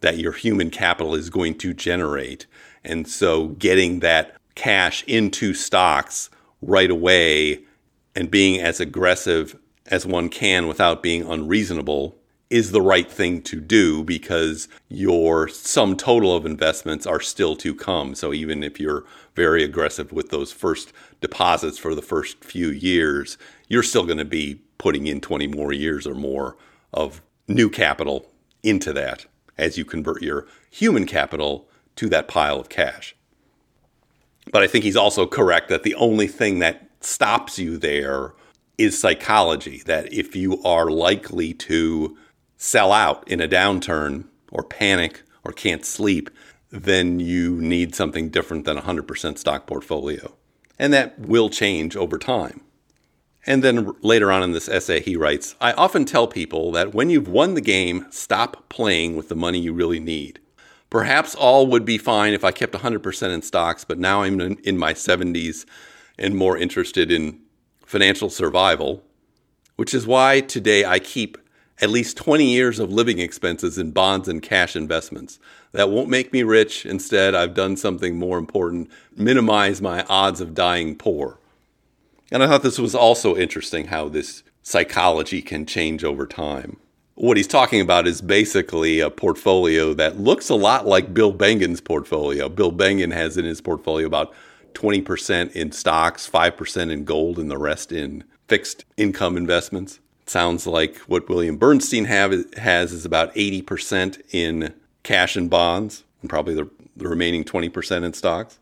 that 0.00 0.18
your 0.18 0.32
human 0.32 0.68
capital 0.68 1.14
is 1.14 1.30
going 1.30 1.56
to 1.58 1.72
generate. 1.72 2.44
And 2.84 3.08
so 3.08 3.48
getting 3.48 4.00
that 4.00 4.36
cash 4.56 5.04
into 5.06 5.54
stocks 5.54 6.28
right 6.60 6.90
away 6.90 7.60
and 8.16 8.30
being 8.30 8.60
as 8.60 8.80
aggressive 8.80 9.56
as 9.86 10.04
one 10.04 10.28
can 10.28 10.66
without 10.66 11.02
being 11.02 11.22
unreasonable 11.22 12.16
is 12.48 12.70
the 12.70 12.80
right 12.80 13.10
thing 13.10 13.42
to 13.42 13.60
do 13.60 14.04
because 14.04 14.68
your 14.88 15.48
sum 15.48 15.96
total 15.96 16.34
of 16.34 16.46
investments 16.46 17.06
are 17.06 17.20
still 17.20 17.56
to 17.56 17.74
come. 17.74 18.14
So 18.14 18.32
even 18.32 18.62
if 18.62 18.78
you're 18.78 19.04
very 19.34 19.64
aggressive 19.64 20.12
with 20.12 20.30
those 20.30 20.52
first 20.52 20.92
deposits 21.20 21.78
for 21.78 21.94
the 21.94 22.02
first 22.02 22.44
few 22.44 22.68
years, 22.68 23.36
you're 23.68 23.82
still 23.82 24.06
going 24.06 24.18
to 24.18 24.24
be 24.24 24.60
putting 24.78 25.06
in 25.06 25.20
20 25.20 25.48
more 25.48 25.72
years 25.72 26.06
or 26.06 26.14
more 26.14 26.56
of 26.92 27.20
new 27.48 27.68
capital 27.68 28.30
into 28.62 28.92
that 28.92 29.26
as 29.58 29.76
you 29.76 29.84
convert 29.84 30.22
your 30.22 30.46
human 30.70 31.06
capital 31.06 31.68
to 31.96 32.08
that 32.08 32.28
pile 32.28 32.60
of 32.60 32.68
cash. 32.68 33.16
But 34.52 34.62
I 34.62 34.66
think 34.66 34.84
he's 34.84 34.96
also 34.96 35.26
correct 35.26 35.68
that 35.68 35.82
the 35.82 35.94
only 35.96 36.26
thing 36.26 36.60
that 36.60 36.88
stops 37.00 37.58
you 37.58 37.76
there 37.76 38.34
is 38.78 39.00
psychology. 39.00 39.82
That 39.86 40.12
if 40.12 40.36
you 40.36 40.62
are 40.62 40.90
likely 40.90 41.52
to 41.54 42.16
sell 42.56 42.92
out 42.92 43.26
in 43.28 43.40
a 43.40 43.48
downturn 43.48 44.24
or 44.50 44.62
panic 44.62 45.22
or 45.44 45.52
can't 45.52 45.84
sleep, 45.84 46.30
then 46.70 47.20
you 47.20 47.60
need 47.60 47.94
something 47.94 48.28
different 48.28 48.64
than 48.64 48.78
a 48.78 48.82
100% 48.82 49.38
stock 49.38 49.66
portfolio. 49.66 50.34
And 50.78 50.92
that 50.92 51.18
will 51.18 51.48
change 51.48 51.96
over 51.96 52.18
time. 52.18 52.60
And 53.46 53.62
then 53.62 53.94
later 54.02 54.32
on 54.32 54.42
in 54.42 54.52
this 54.52 54.68
essay, 54.68 55.00
he 55.00 55.16
writes 55.16 55.54
I 55.60 55.72
often 55.72 56.04
tell 56.04 56.26
people 56.26 56.72
that 56.72 56.94
when 56.94 57.10
you've 57.10 57.28
won 57.28 57.54
the 57.54 57.60
game, 57.60 58.06
stop 58.10 58.68
playing 58.68 59.16
with 59.16 59.28
the 59.28 59.36
money 59.36 59.60
you 59.60 59.72
really 59.72 60.00
need. 60.00 60.40
Perhaps 60.90 61.34
all 61.34 61.66
would 61.66 61.84
be 61.84 61.98
fine 61.98 62.32
if 62.32 62.44
I 62.44 62.52
kept 62.52 62.74
100% 62.74 63.34
in 63.34 63.42
stocks, 63.42 63.84
but 63.84 63.98
now 63.98 64.22
I'm 64.22 64.40
in 64.40 64.78
my 64.78 64.92
70s 64.92 65.66
and 66.18 66.36
more 66.36 66.56
interested 66.56 67.10
in 67.10 67.40
financial 67.84 68.30
survival, 68.30 69.02
which 69.76 69.92
is 69.94 70.06
why 70.06 70.40
today 70.40 70.84
I 70.84 70.98
keep 70.98 71.38
at 71.80 71.90
least 71.90 72.16
20 72.16 72.50
years 72.50 72.78
of 72.78 72.90
living 72.90 73.18
expenses 73.18 73.78
in 73.78 73.90
bonds 73.90 74.28
and 74.28 74.42
cash 74.42 74.76
investments. 74.76 75.38
That 75.72 75.90
won't 75.90 76.08
make 76.08 76.32
me 76.32 76.42
rich. 76.42 76.86
Instead, 76.86 77.34
I've 77.34 77.54
done 77.54 77.76
something 77.76 78.16
more 78.16 78.38
important 78.38 78.90
minimize 79.14 79.82
my 79.82 80.04
odds 80.08 80.40
of 80.40 80.54
dying 80.54 80.96
poor. 80.96 81.38
And 82.32 82.42
I 82.42 82.46
thought 82.46 82.62
this 82.62 82.78
was 82.78 82.94
also 82.94 83.36
interesting 83.36 83.88
how 83.88 84.08
this 84.08 84.42
psychology 84.62 85.42
can 85.42 85.66
change 85.66 86.02
over 86.02 86.26
time. 86.26 86.78
What 87.18 87.38
he's 87.38 87.46
talking 87.46 87.80
about 87.80 88.06
is 88.06 88.20
basically 88.20 89.00
a 89.00 89.08
portfolio 89.08 89.94
that 89.94 90.20
looks 90.20 90.50
a 90.50 90.54
lot 90.54 90.86
like 90.86 91.14
Bill 91.14 91.32
Bengen's 91.32 91.80
portfolio. 91.80 92.50
Bill 92.50 92.70
Bengen 92.70 93.10
has 93.10 93.38
in 93.38 93.46
his 93.46 93.62
portfolio 93.62 94.06
about 94.06 94.34
20% 94.74 95.52
in 95.52 95.72
stocks, 95.72 96.28
5% 96.28 96.92
in 96.92 97.06
gold, 97.06 97.38
and 97.38 97.50
the 97.50 97.56
rest 97.56 97.90
in 97.90 98.22
fixed 98.48 98.84
income 98.98 99.38
investments. 99.38 99.98
It 100.20 100.28
sounds 100.28 100.66
like 100.66 100.98
what 101.08 101.26
William 101.26 101.56
Bernstein 101.56 102.04
have, 102.04 102.34
has 102.58 102.92
is 102.92 103.06
about 103.06 103.34
80% 103.34 104.20
in 104.32 104.74
cash 105.02 105.36
and 105.36 105.48
bonds, 105.48 106.04
and 106.20 106.28
probably 106.28 106.54
the, 106.54 106.68
the 106.98 107.08
remaining 107.08 107.44
20% 107.44 108.04
in 108.04 108.12
stocks. 108.12 108.58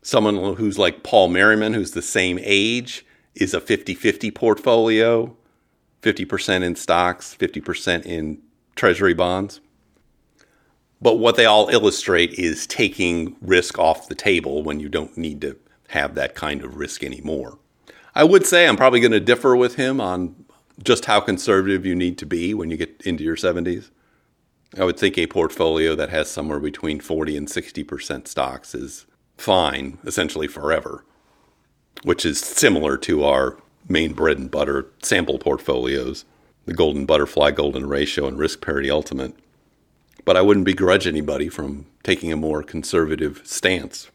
Someone 0.00 0.54
who's 0.54 0.78
like 0.78 1.02
Paul 1.02 1.28
Merriman, 1.28 1.74
who's 1.74 1.90
the 1.90 2.00
same 2.00 2.38
age, 2.40 3.04
is 3.34 3.52
a 3.52 3.60
50 3.60 3.92
50 3.94 4.30
portfolio 4.30 5.36
50% 6.02 6.62
in 6.62 6.76
stocks, 6.76 7.36
50% 7.38 8.06
in 8.06 8.40
treasury 8.74 9.14
bonds. 9.14 9.60
But 11.02 11.18
what 11.18 11.36
they 11.36 11.46
all 11.46 11.68
illustrate 11.68 12.34
is 12.34 12.66
taking 12.66 13.36
risk 13.40 13.78
off 13.78 14.08
the 14.08 14.14
table 14.14 14.62
when 14.62 14.80
you 14.80 14.88
don't 14.88 15.16
need 15.16 15.40
to 15.40 15.58
have 15.88 16.14
that 16.14 16.34
kind 16.34 16.62
of 16.62 16.76
risk 16.76 17.02
anymore. 17.02 17.58
I 18.14 18.24
would 18.24 18.46
say 18.46 18.66
I'm 18.66 18.76
probably 18.76 19.00
going 19.00 19.12
to 19.12 19.20
differ 19.20 19.56
with 19.56 19.76
him 19.76 20.00
on 20.00 20.44
just 20.82 21.06
how 21.06 21.20
conservative 21.20 21.86
you 21.86 21.94
need 21.94 22.18
to 22.18 22.26
be 22.26 22.54
when 22.54 22.70
you 22.70 22.76
get 22.76 23.00
into 23.04 23.24
your 23.24 23.36
70s. 23.36 23.90
I 24.78 24.84
would 24.84 24.98
think 24.98 25.18
a 25.18 25.26
portfolio 25.26 25.94
that 25.96 26.10
has 26.10 26.30
somewhere 26.30 26.60
between 26.60 27.00
40 27.00 27.36
and 27.36 27.48
60% 27.48 28.28
stocks 28.28 28.74
is 28.74 29.06
fine, 29.36 29.98
essentially 30.04 30.46
forever, 30.46 31.04
which 32.04 32.24
is 32.24 32.38
similar 32.38 32.96
to 32.98 33.24
our 33.24 33.58
main 33.88 34.12
bread 34.12 34.38
and 34.38 34.50
butter 34.50 34.86
sample 35.02 35.38
portfolios 35.38 36.24
the 36.66 36.74
Golden 36.74 37.04
Butterfly, 37.04 37.50
Golden 37.50 37.88
Ratio, 37.88 38.26
and 38.26 38.38
Risk 38.38 38.60
Parity 38.60 38.90
Ultimate. 38.90 39.34
But 40.24 40.36
I 40.36 40.42
wouldn't 40.42 40.66
begrudge 40.66 41.06
anybody 41.06 41.48
from 41.48 41.86
taking 42.02 42.32
a 42.32 42.36
more 42.36 42.62
conservative 42.62 43.40
stance, 43.44 44.10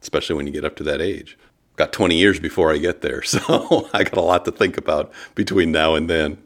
especially 0.00 0.36
when 0.36 0.46
you 0.46 0.52
get 0.52 0.64
up 0.64 0.76
to 0.76 0.84
that 0.84 1.02
age. 1.02 1.36
Got 1.76 1.92
20 1.92 2.16
years 2.16 2.40
before 2.40 2.72
I 2.72 2.78
get 2.78 3.02
there, 3.02 3.22
so 3.24 3.90
I 3.92 4.04
got 4.04 4.16
a 4.16 4.22
lot 4.22 4.44
to 4.46 4.52
think 4.52 4.78
about 4.78 5.12
between 5.34 5.70
now 5.70 5.94
and 5.94 6.08
then. 6.08 6.38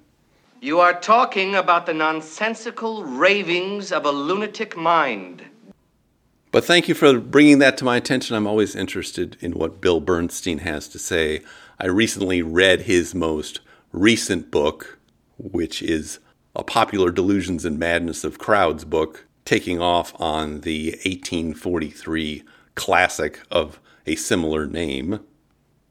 You 0.61 0.81
are 0.81 0.99
talking 0.99 1.55
about 1.55 1.87
the 1.87 1.95
nonsensical 1.95 3.05
ravings 3.05 3.93
of 3.93 4.05
a 4.05 4.13
lunatic 4.13 4.77
mind. 4.77 5.43
But 6.53 6.65
thank 6.65 6.87
you 6.87 6.95
for 6.95 7.19
bringing 7.19 7.59
that 7.61 7.79
to 7.79 7.85
my 7.85 7.97
attention. 7.97 8.37
I'm 8.37 8.47
always 8.47 8.77
interested 8.77 9.37
in 9.41 9.53
what 9.53 9.81
Bill 9.81 10.01
Bernstein 10.01 10.59
has 10.59 10.87
to 10.89 10.99
say. 10.99 11.41
I 11.83 11.87
recently 11.87 12.43
read 12.43 12.83
his 12.83 13.13
most 13.13 13.59
recent 13.91 14.53
book, 14.53 15.01
which 15.37 15.83
is 15.83 16.21
a 16.55 16.63
popular 16.63 17.11
Delusions 17.11 17.65
and 17.65 17.77
Madness 17.77 18.23
of 18.23 18.39
Crowds 18.39 18.85
book, 18.85 19.27
taking 19.45 19.81
off 19.81 20.13
on 20.21 20.61
the 20.61 20.91
1843 21.05 22.45
classic 22.77 23.41
of 23.51 23.81
a 24.07 24.15
similar 24.15 24.69
name. 24.69 25.27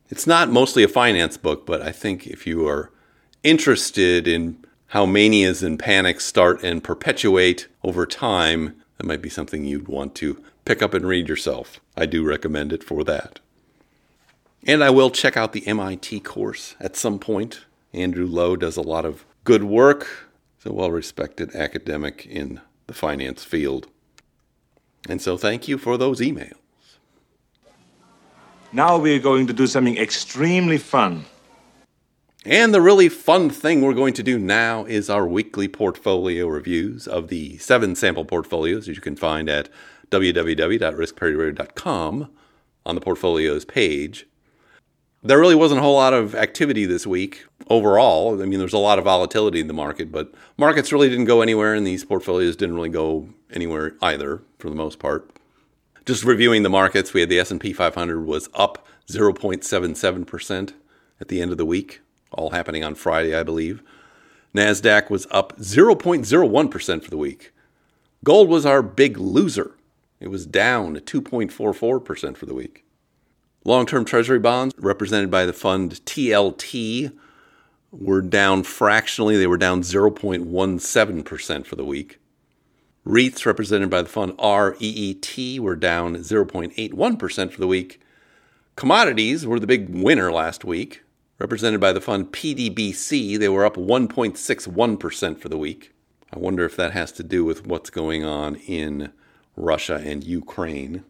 It's 0.08 0.26
not 0.26 0.50
mostly 0.50 0.82
a 0.82 0.88
finance 0.88 1.36
book, 1.36 1.66
but 1.66 1.82
I 1.82 1.92
think 1.92 2.26
if 2.26 2.48
you 2.48 2.66
are 2.70 2.94
interested 3.44 4.30
in 4.30 4.64
how 4.88 5.06
manias 5.06 5.62
and 5.62 5.78
panics 5.78 6.24
start 6.24 6.64
and 6.64 6.82
perpetuate 6.82 7.68
over 7.84 8.06
time, 8.06 8.82
that 8.98 9.06
might 9.06 9.22
be 9.22 9.30
something 9.30 9.66
you'd 9.66 9.90
want 9.90 10.16
to 10.16 10.42
pick 10.64 10.82
up 10.82 10.94
and 10.94 11.06
read 11.06 11.28
yourself. 11.28 11.82
I 11.98 12.06
do 12.06 12.24
recommend 12.24 12.72
it 12.72 12.82
for 12.82 13.04
that. 13.04 13.42
And 14.66 14.84
I 14.84 14.92
will 14.92 15.10
check 15.10 15.36
out 15.36 15.54
the 15.54 15.68
MIT 15.68 16.20
course 16.22 16.76
at 16.80 16.96
some 16.96 17.18
point. 17.18 17.62
Andrew 17.94 18.28
Lo 18.28 18.56
does 18.56 18.78
a 18.78 18.82
lot 18.82 19.06
of 19.06 19.26
good 19.44 19.64
work. 19.64 20.30
He's 20.58 20.68
a 20.68 20.74
well 20.74 20.92
respected 20.92 21.56
academic 21.56 22.26
in 22.26 22.62
the 22.88 22.94
finance 22.94 23.44
field. 23.44 23.88
And 25.10 25.22
so 25.22 25.36
thank 25.36 25.68
you 25.68 25.80
for 25.80 25.98
those 25.98 26.20
emails. 26.20 26.54
Now 28.72 28.98
we're 28.98 29.20
going 29.20 29.48
to 29.48 29.54
do 29.54 29.68
something 29.68 29.98
extremely 29.98 30.78
fun. 30.78 31.26
And 32.46 32.74
the 32.74 32.82
really 32.82 33.10
fun 33.10 33.50
thing 33.50 33.82
we're 33.82 33.94
going 33.94 34.14
to 34.16 34.24
do 34.24 34.40
now 34.40 34.86
is 34.86 35.10
our 35.10 35.28
weekly 35.28 35.68
portfolio 35.68 36.48
reviews 36.48 37.08
of 37.08 37.28
the 37.28 37.58
seven 37.58 37.96
sample 37.96 38.26
portfolios 38.26 38.86
that 38.86 38.96
you 38.96 39.02
can 39.02 39.16
find 39.16 39.50
at 39.50 39.70
www.riskparityradio.com 40.10 42.30
on 42.86 42.96
the 42.96 43.02
portfolios 43.02 43.66
page. 43.66 44.28
There 45.24 45.40
really 45.40 45.54
wasn't 45.54 45.80
a 45.80 45.84
whole 45.84 45.96
lot 45.96 46.16
of 46.16 46.34
activity 46.34 46.86
this 46.86 47.06
week 47.06 47.46
overall. 47.70 48.42
I 48.42 48.46
mean, 48.46 48.58
there's 48.58 48.74
a 48.74 48.80
lot 48.80 48.98
of 48.98 49.06
volatility 49.06 49.60
in 49.60 49.68
the 49.68 49.74
market, 49.74 50.12
but 50.12 50.34
markets 50.58 50.92
really 50.92 51.10
didn't 51.10 51.26
go 51.26 51.42
anywhere, 51.42 51.76
and 51.76 51.86
these 51.86 52.04
portfolios 52.04 52.56
didn't 52.56 52.74
really 52.74 52.90
go 52.90 53.30
anywhere 53.52 53.96
either 54.02 54.42
for 54.58 54.70
the 54.70 54.76
most 54.76 54.98
part. 54.98 55.30
Just 56.06 56.24
reviewing 56.24 56.64
the 56.64 56.70
markets, 56.70 57.14
we 57.14 57.20
had 57.20 57.30
the 57.30 57.38
S&P 57.38 57.72
500 57.72 58.26
was 58.26 58.50
up 58.56 58.88
0.77% 59.08 60.74
at 61.20 61.28
the 61.28 61.40
end 61.40 61.52
of 61.52 61.60
the 61.60 61.66
week, 61.68 62.02
all 62.32 62.50
happening 62.50 62.84
on 62.84 62.96
Friday, 62.96 63.36
I 63.36 63.44
believe. 63.44 63.84
Nasdaq 64.56 65.12
was 65.12 65.28
up 65.30 65.56
0.01% 65.60 67.04
for 67.04 67.10
the 67.12 67.18
week. 67.18 67.54
Gold 68.24 68.50
was 68.50 68.66
our 68.66 68.82
big 68.82 69.18
loser. 69.20 69.76
It 70.20 70.30
was 70.30 70.48
down 70.48 70.96
2.44% 70.96 72.36
for 72.36 72.46
the 72.48 72.56
week. 72.56 72.86
Long-term 73.64 74.06
treasury 74.06 74.40
bonds 74.40 74.74
represented 74.78 75.30
by 75.30 75.46
the 75.46 75.54
fund 75.54 76.04
TLT 76.06 77.12
were 77.92 78.22
down 78.22 78.64
fractionally. 78.64 79.38
They 79.38 79.46
were 79.46 79.58
down 79.58 79.84
0.17% 79.84 81.66
for 81.66 81.76
the 81.76 81.86
week. 81.86 82.18
REITs 83.06 83.46
represented 83.46 83.90
by 83.90 84.02
the 84.02 84.10
fund 84.10 84.34
REET 84.40 85.60
were 85.60 85.76
down 85.76 86.16
0.81% 86.16 87.52
for 87.52 87.60
the 87.60 87.68
week. 87.68 88.02
Commodities 88.76 89.46
were 89.46 89.60
the 89.60 89.68
big 89.68 89.90
winner 89.90 90.32
last 90.32 90.64
week, 90.66 91.04
represented 91.38 91.80
by 91.80 91.92
the 91.92 92.02
fund 92.02 92.32
PDBC. 92.32 93.38
They 93.38 93.50
were 93.50 93.66
up 93.66 93.76
1.61% 93.76 95.40
for 95.40 95.50
the 95.50 95.58
week. 95.58 95.94
I 96.34 96.40
wonder 96.40 96.64
if 96.66 96.76
that 96.78 96.94
has 96.94 97.12
to 97.14 97.24
do 97.24 97.44
with 97.44 97.68
what's 97.68 97.90
going 97.90 98.24
on 98.24 98.56
in 98.56 99.12
Russia 99.56 100.02
and 100.04 100.24
Ukraine 100.24 101.04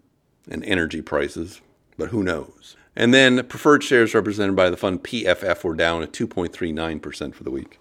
and 0.49 0.65
energy 0.65 1.01
prices, 1.01 1.61
but 2.01 2.09
who 2.09 2.23
knows? 2.23 2.75
And 2.95 3.13
then 3.13 3.45
preferred 3.45 3.83
shares 3.83 4.15
represented 4.15 4.55
by 4.55 4.71
the 4.71 4.75
fund 4.75 5.03
PFF 5.03 5.63
were 5.63 5.75
down 5.75 6.01
at 6.01 6.11
2.39% 6.11 7.35
for 7.35 7.43
the 7.43 7.51
week, 7.51 7.79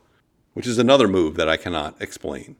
which 0.53 0.67
is 0.67 0.77
another 0.77 1.09
move 1.09 1.37
that 1.37 1.49
I 1.49 1.57
cannot 1.57 1.97
explain. 2.03 2.57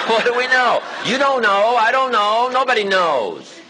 What 0.00 0.24
do 0.24 0.36
we 0.36 0.48
know? 0.48 0.82
You 1.04 1.16
don't 1.16 1.42
know. 1.42 1.76
I 1.76 1.92
don't 1.92 2.10
know. 2.10 2.50
Nobody 2.52 2.82
knows. 2.82 3.60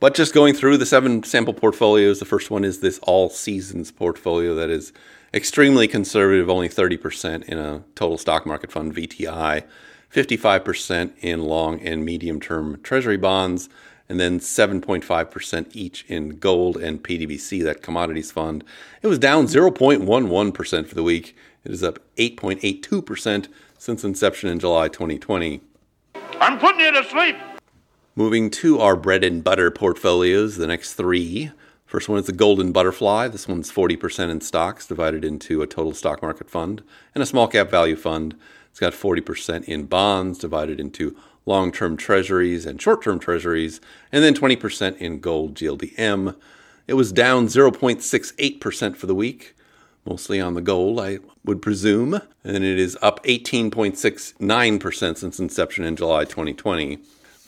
But 0.00 0.14
just 0.14 0.34
going 0.34 0.52
through 0.52 0.76
the 0.76 0.84
seven 0.84 1.22
sample 1.22 1.54
portfolios, 1.54 2.18
the 2.18 2.26
first 2.26 2.50
one 2.50 2.62
is 2.62 2.80
this 2.80 2.98
all 3.04 3.30
seasons 3.30 3.90
portfolio 3.90 4.54
that 4.56 4.68
is 4.68 4.92
extremely 5.32 5.88
conservative, 5.88 6.50
only 6.50 6.68
30% 6.68 7.44
in 7.44 7.56
a 7.56 7.84
total 7.94 8.18
stock 8.18 8.44
market 8.44 8.70
fund, 8.70 8.94
VTI, 8.94 9.64
55% 10.12 11.12
in 11.20 11.40
long 11.44 11.80
and 11.80 12.04
medium 12.04 12.38
term 12.38 12.80
treasury 12.82 13.16
bonds, 13.16 13.70
and 14.08 14.18
then 14.18 14.40
7.5% 14.40 15.66
each 15.72 16.04
in 16.08 16.38
gold 16.38 16.76
and 16.76 17.02
PDBC, 17.02 17.62
that 17.64 17.82
commodities 17.82 18.30
fund. 18.30 18.64
It 19.02 19.08
was 19.08 19.18
down 19.18 19.46
0.11% 19.46 20.86
for 20.86 20.94
the 20.94 21.02
week. 21.02 21.36
It 21.64 21.72
is 21.72 21.82
up 21.82 21.98
8.82% 22.16 23.48
since 23.76 24.04
inception 24.04 24.48
in 24.48 24.58
July 24.58 24.88
2020. 24.88 25.60
I'm 26.40 26.58
putting 26.58 26.80
you 26.80 26.92
to 26.92 27.04
sleep. 27.04 27.36
Moving 28.16 28.50
to 28.50 28.80
our 28.80 28.96
bread 28.96 29.22
and 29.22 29.44
butter 29.44 29.70
portfolios, 29.70 30.56
the 30.56 30.66
next 30.66 30.94
three. 30.94 31.52
First 31.86 32.08
one 32.08 32.18
is 32.18 32.26
the 32.26 32.32
Golden 32.32 32.72
Butterfly. 32.72 33.28
This 33.28 33.48
one's 33.48 33.70
40% 33.70 34.30
in 34.30 34.40
stocks, 34.40 34.86
divided 34.86 35.24
into 35.24 35.62
a 35.62 35.66
total 35.66 35.94
stock 35.94 36.20
market 36.20 36.50
fund 36.50 36.82
and 37.14 37.22
a 37.22 37.26
small 37.26 37.48
cap 37.48 37.70
value 37.70 37.96
fund. 37.96 38.34
It's 38.70 38.80
got 38.80 38.92
40% 38.92 39.64
in 39.64 39.86
bonds, 39.86 40.38
divided 40.38 40.80
into 40.80 41.16
long 41.48 41.72
term 41.72 41.96
treasuries 41.96 42.64
and 42.64 42.80
short 42.80 43.02
term 43.02 43.18
treasuries, 43.18 43.80
and 44.12 44.22
then 44.22 44.34
20% 44.34 44.96
in 44.98 45.18
gold 45.18 45.54
GLDM. 45.54 46.36
It 46.86 46.94
was 46.94 47.10
down 47.10 47.48
0.68% 47.48 48.96
for 48.96 49.06
the 49.06 49.14
week, 49.14 49.56
mostly 50.06 50.40
on 50.40 50.54
the 50.54 50.60
gold, 50.60 51.00
I 51.00 51.18
would 51.44 51.60
presume, 51.60 52.20
and 52.44 52.64
it 52.64 52.78
is 52.78 52.96
up 53.02 53.24
18.69% 53.24 55.16
since 55.16 55.40
inception 55.40 55.84
in 55.84 55.96
July 55.96 56.24
2020. 56.24 56.98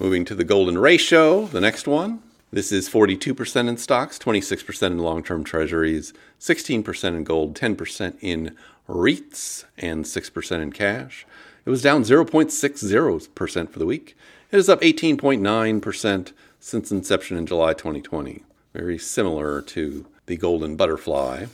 Moving 0.00 0.24
to 0.24 0.34
the 0.34 0.44
golden 0.44 0.78
ratio, 0.78 1.46
the 1.46 1.60
next 1.60 1.86
one. 1.86 2.22
This 2.52 2.72
is 2.72 2.88
42% 2.88 3.68
in 3.68 3.76
stocks, 3.76 4.18
26% 4.18 4.86
in 4.86 4.98
long 4.98 5.22
term 5.22 5.44
treasuries, 5.44 6.12
16% 6.40 7.04
in 7.04 7.22
gold, 7.22 7.54
10% 7.54 8.16
in 8.20 8.56
REITs, 8.88 9.64
and 9.78 10.04
6% 10.04 10.62
in 10.62 10.72
cash. 10.72 11.26
It 11.64 11.70
was 11.70 11.82
down 11.82 12.02
0.60% 12.02 13.70
for 13.70 13.78
the 13.78 13.86
week. 13.86 14.16
It 14.50 14.58
is 14.58 14.68
up 14.68 14.80
18.9% 14.80 16.32
since 16.58 16.90
inception 16.90 17.36
in 17.36 17.46
July 17.46 17.72
2020. 17.72 18.42
Very 18.72 18.98
similar 18.98 19.60
to 19.62 20.06
the 20.26 20.36
golden 20.36 20.76
butterfly. 20.76 21.46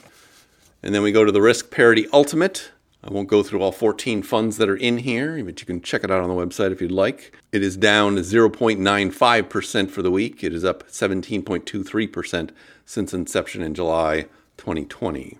And 0.83 0.95
then 0.95 1.03
we 1.03 1.13
go 1.13 1.25
to 1.25 1.33
the 1.33 1.43
risk 1.43 1.71
parity 1.71 2.07
ultimate. 2.13 2.71
I 3.03 3.13
won't 3.13 3.29
go 3.29 3.43
through 3.43 3.63
all 3.63 3.73
14 3.73 4.23
funds 4.23 4.57
that 4.57 4.69
are 4.69 4.77
in 4.77 4.99
here, 4.99 5.43
but 5.45 5.61
you 5.61 5.67
can 5.67 5.81
check 5.81 6.03
it 6.05 6.11
out 6.11 6.23
on 6.23 6.29
the 6.29 6.35
website 6.35 6.73
if 6.73 6.81
you'd 6.81 6.91
like. 6.91 7.33
It 7.53 7.63
is 7.63 7.77
down 7.77 8.17
0.95% 8.17 9.91
for 9.91 10.03
the 10.03 10.11
week. 10.11 10.43
It 10.43 10.53
is 10.53 10.65
up 10.65 10.89
17.23% 10.89 12.51
since 12.85 13.15
inception 13.15 13.63
in 13.63 13.75
July 13.75 14.27
2020. 14.57 15.39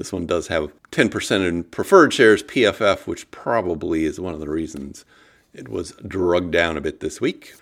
This 0.00 0.14
one 0.14 0.24
does 0.24 0.46
have 0.46 0.72
10% 0.92 1.46
in 1.46 1.62
preferred 1.62 2.14
shares, 2.14 2.42
PFF, 2.42 3.06
which 3.06 3.30
probably 3.30 4.06
is 4.06 4.18
one 4.18 4.32
of 4.32 4.40
the 4.40 4.48
reasons 4.48 5.04
it 5.52 5.68
was 5.68 5.92
drugged 6.08 6.52
down 6.52 6.78
a 6.78 6.80
bit 6.80 7.00
this 7.00 7.20
week. 7.20 7.52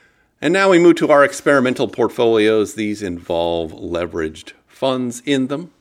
And 0.41 0.53
now 0.53 0.71
we 0.71 0.79
move 0.79 0.95
to 0.99 1.11
our 1.11 1.25
experimental 1.25 1.89
portfolios. 1.89 2.75
These 2.75 3.03
involve 3.03 3.73
leveraged 3.73 4.53
funds 4.69 5.21
in 5.27 5.49
them. 5.49 5.73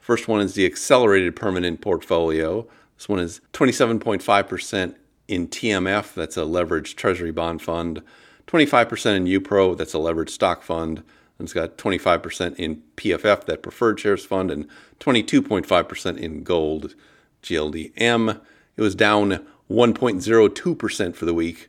First 0.00 0.26
one 0.26 0.40
is 0.40 0.54
the 0.54 0.66
accelerated 0.66 1.36
permanent 1.36 1.80
portfolio. 1.80 2.66
This 2.96 3.08
one 3.08 3.20
is 3.20 3.40
27.5% 3.52 4.96
in 5.28 5.46
TMF, 5.46 6.12
that's 6.12 6.36
a 6.36 6.40
leveraged 6.40 6.96
treasury 6.96 7.30
bond 7.30 7.62
fund, 7.62 8.02
25% 8.48 9.16
in 9.16 9.26
UPRO, 9.26 9.78
that's 9.78 9.94
a 9.94 9.98
leveraged 9.98 10.30
stock 10.30 10.64
fund, 10.64 11.04
and 11.40 11.46
it's 11.46 11.54
got 11.54 11.78
25% 11.78 12.56
in 12.56 12.82
PFF, 12.96 13.46
that 13.46 13.62
preferred 13.62 13.98
shares 13.98 14.24
fund, 14.24 14.50
and 14.50 14.68
22.5% 15.00 16.18
in 16.18 16.44
gold 16.44 16.94
GLDM. 17.42 18.40
It 18.76 18.82
was 18.82 18.94
down 18.94 19.44
1.02% 19.70 21.16
for 21.16 21.24
the 21.24 21.34
week, 21.34 21.68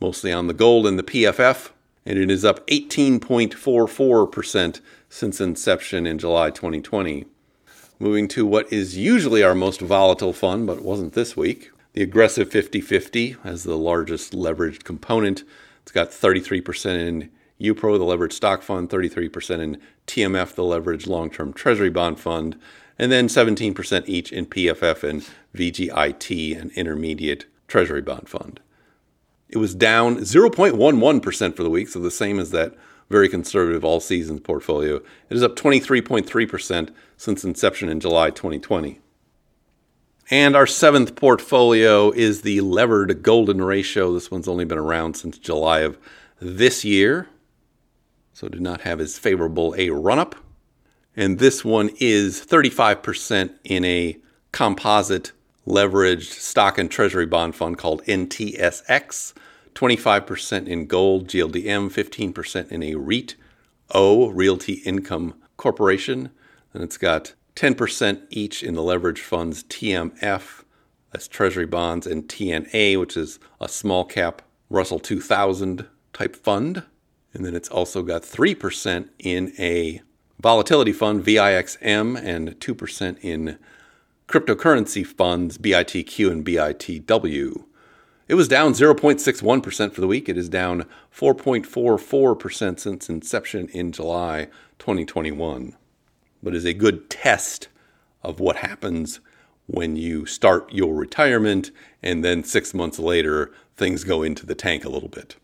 mostly 0.00 0.32
on 0.32 0.46
the 0.46 0.54
gold 0.54 0.86
and 0.86 0.98
the 0.98 1.02
PFF, 1.02 1.70
and 2.04 2.18
it 2.18 2.30
is 2.30 2.44
up 2.44 2.66
18.44% 2.66 4.80
since 5.08 5.40
inception 5.40 6.06
in 6.06 6.18
July 6.18 6.50
2020. 6.50 7.24
Moving 7.98 8.28
to 8.28 8.46
what 8.46 8.72
is 8.72 8.96
usually 8.96 9.42
our 9.42 9.54
most 9.54 9.80
volatile 9.80 10.32
fund, 10.32 10.66
but 10.66 10.82
wasn't 10.82 11.14
this 11.14 11.36
week. 11.36 11.70
The 11.94 12.02
aggressive 12.02 12.50
50 12.50 12.80
50 12.80 13.36
has 13.42 13.64
the 13.64 13.76
largest 13.76 14.32
leveraged 14.32 14.84
component. 14.84 15.42
It's 15.82 15.92
got 15.92 16.10
33% 16.10 17.08
in 17.08 17.30
UPRO, 17.60 17.98
the 17.98 18.04
leveraged 18.04 18.32
stock 18.32 18.62
fund, 18.62 18.88
33% 18.88 19.60
in 19.60 19.80
TMF, 20.06 20.54
the 20.54 20.62
leveraged 20.62 21.06
long 21.06 21.30
term 21.30 21.52
treasury 21.52 21.90
bond 21.90 22.20
fund, 22.20 22.56
and 22.98 23.10
then 23.10 23.28
17% 23.28 24.08
each 24.08 24.32
in 24.32 24.46
PFF 24.46 25.02
and 25.02 25.28
VGIT, 25.54 26.60
an 26.60 26.70
intermediate 26.74 27.46
treasury 27.66 28.02
bond 28.02 28.28
fund. 28.28 28.60
It 29.48 29.58
was 29.58 29.74
down 29.74 30.18
0.11% 30.18 31.56
for 31.56 31.62
the 31.62 31.70
week, 31.70 31.88
so 31.88 32.00
the 32.00 32.10
same 32.10 32.38
as 32.38 32.50
that 32.50 32.74
very 33.08 33.28
conservative 33.28 33.84
all 33.84 34.00
seasons 34.00 34.40
portfolio. 34.40 34.96
It 34.96 35.36
is 35.36 35.42
up 35.42 35.56
23.3% 35.56 36.90
since 37.16 37.44
inception 37.44 37.88
in 37.88 38.00
July 38.00 38.30
2020. 38.30 39.00
And 40.30 40.54
our 40.54 40.66
seventh 40.66 41.16
portfolio 41.16 42.10
is 42.10 42.42
the 42.42 42.60
levered 42.60 43.22
golden 43.22 43.62
ratio. 43.62 44.12
This 44.12 44.30
one's 44.30 44.48
only 44.48 44.66
been 44.66 44.76
around 44.76 45.14
since 45.14 45.38
July 45.38 45.80
of 45.80 45.96
this 46.38 46.84
year, 46.84 47.28
so 48.38 48.48
did 48.48 48.60
not 48.60 48.82
have 48.82 49.00
as 49.00 49.18
favorable 49.18 49.74
a 49.76 49.90
run 49.90 50.20
up. 50.20 50.36
And 51.16 51.40
this 51.40 51.64
one 51.64 51.90
is 51.98 52.40
35% 52.40 53.52
in 53.64 53.84
a 53.84 54.16
composite 54.52 55.32
leveraged 55.66 56.30
stock 56.34 56.78
and 56.78 56.88
treasury 56.88 57.26
bond 57.26 57.56
fund 57.56 57.78
called 57.78 58.04
NTSX, 58.04 59.32
25% 59.74 60.68
in 60.68 60.86
gold 60.86 61.26
GLDM, 61.26 61.90
15% 61.90 62.70
in 62.70 62.84
a 62.84 62.94
REIT, 62.94 63.34
O, 63.90 64.28
Realty 64.28 64.74
Income 64.84 65.34
Corporation, 65.56 66.30
and 66.72 66.84
it's 66.84 66.96
got 66.96 67.32
10% 67.56 68.22
each 68.30 68.62
in 68.62 68.74
the 68.74 68.84
leverage 68.84 69.20
funds 69.20 69.64
TMF, 69.64 70.62
that's 71.10 71.26
Treasury 71.26 71.66
bonds, 71.66 72.06
and 72.06 72.28
TNA, 72.28 73.00
which 73.00 73.16
is 73.16 73.40
a 73.60 73.68
small 73.68 74.04
cap 74.04 74.42
Russell 74.70 75.00
2000 75.00 75.88
type 76.12 76.36
fund. 76.36 76.84
And 77.38 77.46
then 77.46 77.54
it's 77.54 77.70
also 77.70 78.02
got 78.02 78.22
3% 78.22 79.08
in 79.18 79.54
a 79.58 80.02
volatility 80.38 80.92
fund, 80.92 81.24
VIXM, 81.24 82.20
and 82.22 82.60
2% 82.60 83.18
in 83.22 83.58
cryptocurrency 84.28 85.06
funds, 85.06 85.56
BITQ 85.56 86.30
and 86.30 86.44
BITW. 86.44 87.64
It 88.28 88.34
was 88.34 88.48
down 88.48 88.72
0.61% 88.72 89.94
for 89.94 90.00
the 90.02 90.06
week. 90.06 90.28
It 90.28 90.36
is 90.36 90.50
down 90.50 90.84
4.44% 91.16 92.78
since 92.78 93.08
inception 93.08 93.68
in 93.68 93.92
July 93.92 94.48
2021 94.78 95.74
but 96.42 96.54
is 96.54 96.64
a 96.64 96.74
good 96.74 97.10
test 97.10 97.68
of 98.22 98.40
what 98.40 98.56
happens 98.56 99.20
when 99.66 99.96
you 99.96 100.26
start 100.26 100.72
your 100.72 100.94
retirement 100.94 101.70
and 102.02 102.24
then 102.24 102.42
six 102.42 102.72
months 102.72 102.98
later 102.98 103.52
things 103.76 104.04
go 104.04 104.22
into 104.22 104.46
the 104.46 104.54
tank 104.54 104.84
a 104.84 104.88
little 104.88 105.08
bit. 105.08 105.36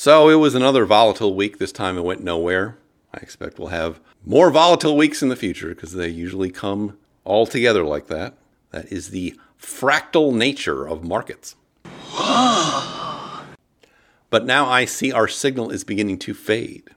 So 0.00 0.28
it 0.28 0.36
was 0.36 0.54
another 0.54 0.84
volatile 0.84 1.34
week. 1.34 1.58
This 1.58 1.72
time 1.72 1.98
it 1.98 2.04
went 2.04 2.22
nowhere. 2.22 2.78
I 3.12 3.16
expect 3.16 3.58
we'll 3.58 3.70
have 3.70 3.98
more 4.24 4.48
volatile 4.48 4.96
weeks 4.96 5.24
in 5.24 5.28
the 5.28 5.34
future 5.34 5.70
because 5.70 5.92
they 5.92 6.06
usually 6.06 6.52
come 6.52 6.96
all 7.24 7.46
together 7.46 7.82
like 7.82 8.06
that. 8.06 8.34
That 8.70 8.92
is 8.92 9.10
the 9.10 9.36
fractal 9.60 10.32
nature 10.32 10.86
of 10.86 11.02
markets. 11.02 11.56
but 14.30 14.44
now 14.44 14.66
I 14.66 14.84
see 14.84 15.10
our 15.10 15.26
signal 15.26 15.70
is 15.70 15.82
beginning 15.82 16.20
to 16.20 16.32
fade. 16.32 16.90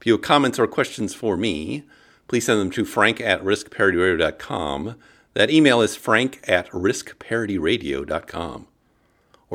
If 0.00 0.06
you 0.06 0.14
have 0.14 0.22
comments 0.22 0.58
or 0.58 0.66
questions 0.66 1.14
for 1.14 1.36
me, 1.36 1.84
please 2.26 2.46
send 2.46 2.60
them 2.60 2.72
to 2.72 2.84
frank 2.84 3.20
at 3.20 3.40
riskparityradio.com. 3.44 4.96
That 5.34 5.50
email 5.52 5.80
is 5.80 5.94
frank 5.94 6.40
at 6.48 6.68
riskparityradio.com. 6.72 8.66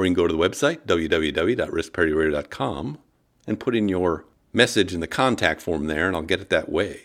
Or 0.01 0.05
you 0.05 0.15
can 0.15 0.15
go 0.15 0.27
to 0.27 0.33
the 0.33 0.39
website, 0.39 0.87
www.riskparityradio.com, 0.87 2.97
and 3.45 3.59
put 3.59 3.75
in 3.75 3.87
your 3.87 4.25
message 4.51 4.95
in 4.95 4.99
the 4.99 5.05
contact 5.05 5.61
form 5.61 5.85
there, 5.85 6.07
and 6.07 6.15
I'll 6.15 6.23
get 6.23 6.41
it 6.41 6.49
that 6.49 6.71
way. 6.71 7.01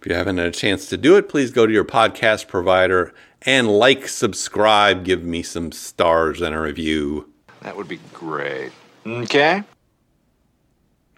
If 0.00 0.06
you 0.06 0.14
haven't 0.14 0.38
had 0.38 0.46
a 0.46 0.52
chance 0.52 0.88
to 0.88 0.96
do 0.96 1.18
it, 1.18 1.28
please 1.28 1.50
go 1.50 1.66
to 1.66 1.72
your 1.72 1.84
podcast 1.84 2.48
provider 2.48 3.12
and 3.42 3.68
like, 3.68 4.08
subscribe, 4.08 5.04
give 5.04 5.22
me 5.22 5.42
some 5.42 5.70
stars 5.70 6.40
and 6.40 6.54
a 6.54 6.60
review. 6.60 7.28
That 7.60 7.76
would 7.76 7.88
be 7.88 8.00
great. 8.14 8.72
Okay. 9.06 9.64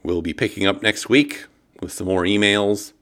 We'll 0.03 0.23
be 0.23 0.35
picking 0.35 0.67
up 0.67 0.83
next 0.83 1.09
week 1.09 1.45
with 1.81 1.93
some 1.93 2.09
more 2.09 2.25
emails, 2.25 2.95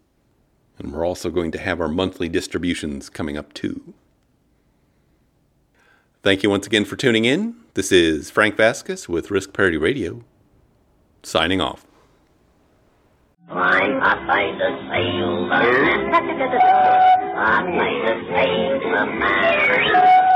and 0.78 0.92
we're 0.92 1.06
also 1.06 1.30
going 1.30 1.52
to 1.52 1.58
have 1.58 1.80
our 1.80 1.88
monthly 1.88 2.28
distributions 2.28 3.08
coming 3.08 3.38
up 3.38 3.54
too. 3.54 3.94
Thank 6.22 6.44
you 6.44 6.50
once 6.50 6.68
again 6.68 6.84
for 6.84 6.94
tuning 6.94 7.24
in. 7.24 7.56
This 7.74 7.90
is 7.90 8.30
Frank 8.30 8.56
Vasquez 8.56 9.08
with 9.08 9.32
Risk 9.32 9.52
Parity 9.52 9.76
Radio, 9.76 10.22
signing 11.24 11.60
off. 11.60 11.84
The 13.48 13.54
the. 13.56 13.82
I'm 17.34 17.74
to 17.76 18.22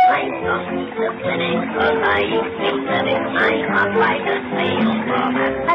finish 0.07 1.67
cause 1.75 1.99
I 1.99 2.23
keep 2.23 2.79
living. 2.87 3.23
I'm 3.35 3.59
Popeye 3.75 4.23
the 4.23 4.37
Sailor 4.55 4.99
Man. 5.07 5.67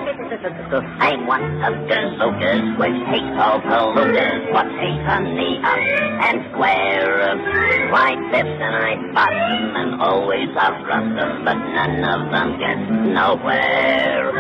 I'm 1.02 1.28
one 1.28 1.44
of 1.64 1.74
the 1.88 2.00
locusts 2.16 2.72
which 2.80 3.00
hates 3.12 3.36
all 3.38 3.60
polluters. 3.60 4.54
What 4.54 4.68
takes 4.80 5.06
on 5.12 5.36
the 5.36 5.50
up 5.68 5.80
and 6.28 6.38
square. 6.52 7.92
Why 7.92 8.16
Biffs 8.32 8.56
and 8.56 8.76
I 8.76 8.96
bottom 9.14 9.76
and 9.76 10.02
always 10.02 10.50
outrun 10.56 11.16
them, 11.16 11.44
but 11.44 11.56
none 11.56 12.04
of 12.08 12.32
them 12.32 12.60
get 12.60 12.80
nowhere. 13.12 14.32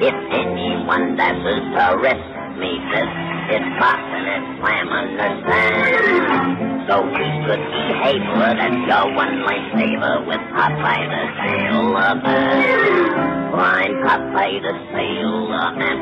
If 0.00 0.16
anyone 0.32 1.16
dashes 1.16 1.64
to 1.76 1.96
risk 2.00 2.44
me 2.58 2.80
this. 2.92 3.10
It's 3.44 3.68
boxing 3.78 4.24
and 4.24 4.58
slam 4.58 4.88
understand. 4.88 6.73
So 6.86 7.00
behave 7.00 8.20
good 8.36 8.58
and 8.60 8.86
go 8.86 9.06
one 9.16 9.40
lifesaver 9.40 10.26
with 10.26 10.40
Popeye 10.52 11.08
the 11.08 11.22
Sailor 11.40 12.14
Man. 12.20 13.54
I'm 13.54 13.92
Popeye 14.04 14.60
the 14.60 14.74
Sailor 14.92 15.72
Man. 15.78 15.96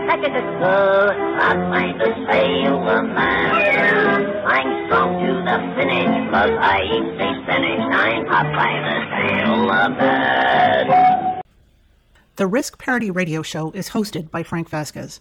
Popeye 1.39 1.93
the 1.99 2.11
Sailor 2.29 3.03
Man. 3.05 4.27
I'm 4.45 4.87
strong 4.87 5.11
to 5.23 5.33
the 5.47 5.57
finish, 5.77 6.31
cause 6.33 6.51
I 6.51 6.83
eat 6.83 7.09
the 7.17 7.29
spinach. 7.45 7.85
I'm 7.95 8.27
Popeye 8.27 8.81
the 8.89 8.99
Sailor 9.15 9.89
Man. 9.91 11.43
The 12.35 12.47
Risk 12.49 12.79
Parity 12.79 13.11
Radio 13.13 13.43
Show 13.43 13.71
is 13.71 13.91
hosted 13.91 14.33
by 14.33 14.43
Frank 14.43 14.69
Vasquez. 14.69 15.21